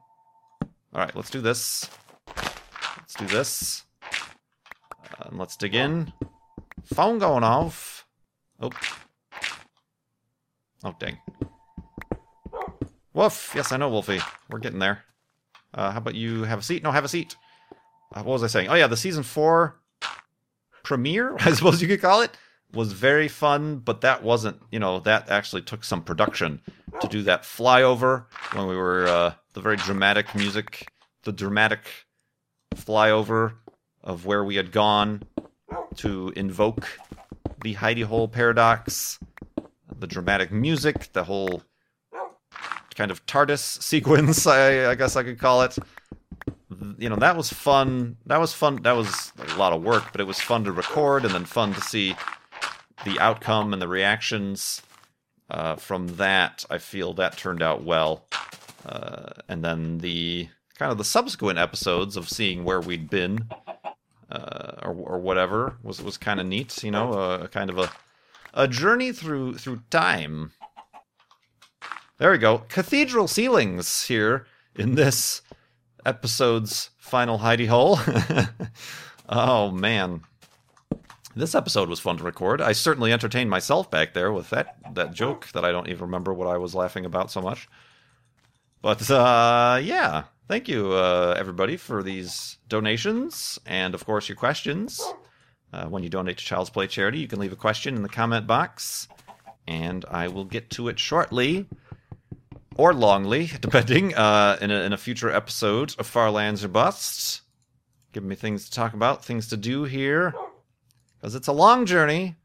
All 0.61 0.69
right, 0.93 1.13
let's 1.13 1.29
do 1.29 1.41
this. 1.41 1.89
Let's 2.37 3.15
do 3.15 3.25
this. 3.25 3.83
Uh, 4.01 5.25
and 5.25 5.37
let's 5.37 5.57
dig 5.57 5.75
in. 5.75 6.13
Phone 6.85 7.19
going 7.19 7.43
off. 7.43 8.05
Oh. 8.59 8.69
Oh 10.83 10.95
dang. 10.99 11.17
Woof. 13.13 13.53
Yes, 13.55 13.71
I 13.71 13.77
know, 13.77 13.89
Wolfie. 13.89 14.19
We're 14.49 14.59
getting 14.59 14.79
there. 14.79 15.03
Uh, 15.73 15.91
how 15.91 15.97
about 15.97 16.15
you 16.15 16.43
have 16.43 16.59
a 16.59 16.61
seat? 16.63 16.83
No, 16.83 16.91
have 16.91 17.05
a 17.05 17.09
seat. 17.09 17.35
Uh, 18.13 18.23
what 18.23 18.33
was 18.33 18.43
I 18.43 18.47
saying? 18.47 18.69
Oh 18.69 18.75
yeah, 18.75 18.87
the 18.87 18.97
season 18.97 19.23
four 19.23 19.79
premiere, 20.83 21.35
I 21.39 21.53
suppose 21.53 21.81
you 21.81 21.87
could 21.87 22.01
call 22.01 22.21
it, 22.21 22.37
was 22.71 22.93
very 22.93 23.27
fun. 23.27 23.77
But 23.79 24.01
that 24.01 24.21
wasn't, 24.21 24.61
you 24.71 24.79
know, 24.79 24.99
that 25.01 25.29
actually 25.29 25.63
took 25.63 25.83
some 25.83 26.03
production 26.03 26.61
to 27.01 27.07
do 27.07 27.23
that 27.23 27.43
flyover 27.43 28.25
when 28.53 28.67
we 28.67 28.75
were 28.75 29.07
uh, 29.07 29.33
the 29.53 29.61
very 29.61 29.77
dramatic 29.77 30.35
music, 30.35 30.91
the 31.23 31.31
dramatic 31.31 31.81
flyover 32.75 33.53
of 34.03 34.25
where 34.25 34.43
we 34.43 34.55
had 34.55 34.71
gone 34.71 35.23
to 35.97 36.33
invoke 36.35 36.99
the 37.61 37.75
hidey 37.75 38.03
hole 38.03 38.27
paradox, 38.27 39.19
the 39.97 40.07
dramatic 40.07 40.51
music, 40.51 41.11
the 41.13 41.23
whole 41.23 41.63
kind 42.95 43.11
of 43.11 43.25
TARDIS 43.25 43.59
sequence, 43.81 44.47
I, 44.47 44.91
I, 44.91 44.95
guess 44.95 45.15
I 45.15 45.23
could 45.23 45.39
call 45.39 45.61
it. 45.63 45.77
You 46.97 47.09
know, 47.09 47.15
that 47.17 47.35
was 47.37 47.51
fun. 47.51 48.17
That 48.25 48.39
was 48.39 48.53
fun. 48.53 48.81
That 48.83 48.95
was 48.95 49.31
a 49.37 49.55
lot 49.55 49.73
of 49.73 49.83
work, 49.83 50.05
but 50.11 50.21
it 50.21 50.27
was 50.27 50.39
fun 50.39 50.63
to 50.65 50.71
record 50.71 51.25
and 51.25 51.33
then 51.33 51.45
fun 51.45 51.73
to 51.73 51.81
see 51.81 52.15
the 53.05 53.19
outcome 53.19 53.73
and 53.73 53.81
the 53.81 53.87
reactions 53.87 54.81
uh, 55.49 55.75
from 55.75 56.07
that. 56.15 56.65
I 56.69 56.77
feel 56.77 57.13
that 57.13 57.37
turned 57.37 57.61
out 57.61 57.83
well. 57.83 58.25
Uh, 58.85 59.31
and 59.47 59.63
then 59.63 59.99
the 59.99 60.49
kind 60.77 60.91
of 60.91 60.97
the 60.97 61.03
subsequent 61.03 61.57
episodes 61.59 62.17
of 62.17 62.29
seeing 62.29 62.63
where 62.63 62.81
we'd 62.81 63.09
been 63.09 63.47
uh, 64.29 64.73
or, 64.83 64.93
or 64.93 65.19
whatever 65.19 65.77
was 65.83 66.01
was 66.01 66.17
kind 66.17 66.39
of 66.39 66.45
neat. 66.45 66.83
You 66.83 66.91
know, 66.91 67.13
a 67.13 67.47
kind 67.47 67.69
of 67.69 67.77
a 67.77 67.91
a 68.53 68.67
journey 68.67 69.11
through 69.11 69.55
through 69.57 69.81
time. 69.89 70.51
There 72.17 72.31
we 72.31 72.37
go. 72.37 72.59
Cathedral 72.69 73.27
ceilings 73.27 74.05
here 74.05 74.47
in 74.75 74.95
this 74.95 75.41
episode's 76.05 76.91
final 76.97 77.39
hidey 77.39 77.67
hole. 77.67 77.99
oh 79.29 79.71
man. 79.71 80.21
This 81.37 81.53
episode 81.53 81.89
was 81.89 81.99
fun 81.99 82.15
to 82.17 82.23
record. 82.23 82.61
I 82.61 82.71
certainly 82.71 83.11
entertained 83.11 83.49
myself 83.49 83.91
back 83.91 84.13
there 84.13 84.31
with 84.31 84.49
that 84.51 84.77
that 84.93 85.13
joke 85.13 85.49
that 85.53 85.65
I 85.65 85.71
don't 85.71 85.89
even 85.89 86.03
remember 86.03 86.33
what 86.33 86.47
I 86.47 86.57
was 86.57 86.73
laughing 86.73 87.05
about 87.05 87.29
so 87.29 87.41
much. 87.41 87.67
But 88.81 89.09
uh, 89.11 89.79
yeah, 89.83 90.23
thank 90.47 90.67
you 90.67 90.91
uh, 90.93 91.35
everybody 91.37 91.77
for 91.77 92.03
these 92.03 92.57
donations 92.67 93.59
and 93.65 93.93
of 93.93 94.05
course 94.05 94.29
your 94.29 94.35
questions. 94.35 95.01
Uh, 95.73 95.85
when 95.87 96.03
you 96.03 96.09
donate 96.09 96.37
to 96.37 96.45
Child's 96.45 96.69
Play 96.69 96.87
charity, 96.87 97.19
you 97.19 97.27
can 97.27 97.39
leave 97.39 97.51
a 97.51 97.57
question 97.57 97.95
in 97.95 98.03
the 98.03 98.09
comment 98.09 98.47
box, 98.47 99.09
and 99.67 100.05
I 100.09 100.29
will 100.29 100.45
get 100.45 100.69
to 100.71 100.87
it 100.87 100.99
shortly 100.99 101.67
or 102.77 102.93
longly, 102.93 103.59
depending, 103.61 104.15
uh, 104.15 104.57
in, 104.61 104.71
a, 104.71 104.81
in 104.81 104.93
a 104.93 104.97
future 104.97 105.29
episode 105.29 105.93
of 105.99 106.07
Far 106.07 106.31
Lands 106.31 106.63
or 106.63 106.69
Busts. 106.69 107.41
Giving 108.13 108.29
me 108.29 108.35
things 108.35 108.65
to 108.65 108.71
talk 108.71 108.93
about, 108.93 109.25
things 109.25 109.49
to 109.49 109.57
do 109.57 109.83
here 109.83 110.33
because 111.17 111.35
it's 111.35 111.47
a 111.47 111.53
long 111.53 111.85
journey, 111.85 112.35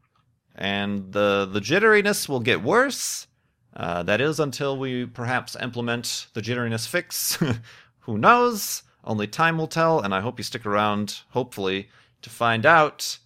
and 0.57 1.13
the 1.13 1.49
the 1.51 1.61
jitteriness 1.61 2.29
will 2.29 2.41
get 2.41 2.63
worse. 2.63 3.29
Uh, 3.77 4.03
that 4.03 4.21
is 4.21 4.41
until 4.41 4.77
we 4.77 5.07
perhaps 5.07 5.55
implement 5.61 6.27
the 6.35 6.41
jitteriness 6.41 6.89
fix. 6.89 7.39
Who 8.11 8.19
knows? 8.19 8.83
Only 9.05 9.29
time 9.29 9.57
will 9.57 9.69
tell, 9.69 10.01
and 10.01 10.13
I 10.13 10.21
hope 10.21 10.37
you 10.37 10.43
stick 10.43 10.67
around, 10.67 11.21
hopefully, 11.29 11.91
to 12.23 12.29
find 12.29 12.67
out. 12.67 13.19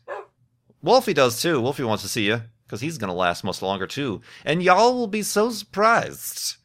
Wolfie 0.82 1.14
does 1.14 1.41
too. 1.41 1.59
Wolfie 1.59 1.85
wants 1.85 2.03
to 2.03 2.09
see 2.11 2.26
you, 2.26 2.43
because 2.66 2.82
he's 2.82 2.99
going 2.99 3.09
to 3.09 3.14
last 3.14 3.45
much 3.45 3.62
longer 3.62 3.87
too. 3.87 4.20
And 4.45 4.62
y'all 4.62 4.95
will 4.95 5.07
be 5.07 5.22
so 5.22 5.49
surprised. 5.49 6.57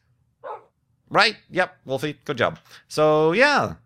Right? 1.08 1.36
Yep, 1.48 1.74
Wolfie, 1.86 2.18
good 2.26 2.36
job. 2.36 2.58
So, 2.88 3.32
yeah, 3.32 3.76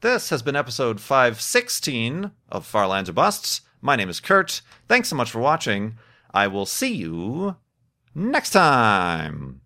this 0.00 0.30
has 0.30 0.42
been 0.42 0.56
episode 0.56 0.98
516 0.98 2.30
of 2.48 2.64
Far 2.64 2.86
Lands 2.86 3.10
or 3.10 3.12
Busts. 3.12 3.60
My 3.82 3.96
name 3.96 4.08
is 4.08 4.18
Kurt. 4.18 4.62
Thanks 4.88 5.10
so 5.10 5.16
much 5.16 5.30
for 5.30 5.40
watching. 5.40 5.98
I 6.32 6.46
will 6.46 6.64
see 6.64 6.94
you 6.94 7.56
next 8.14 8.52
time. 8.52 9.60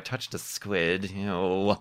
I 0.00 0.02
touched 0.02 0.32
a 0.32 0.38
squid. 0.38 1.10
Ew. 1.10 1.76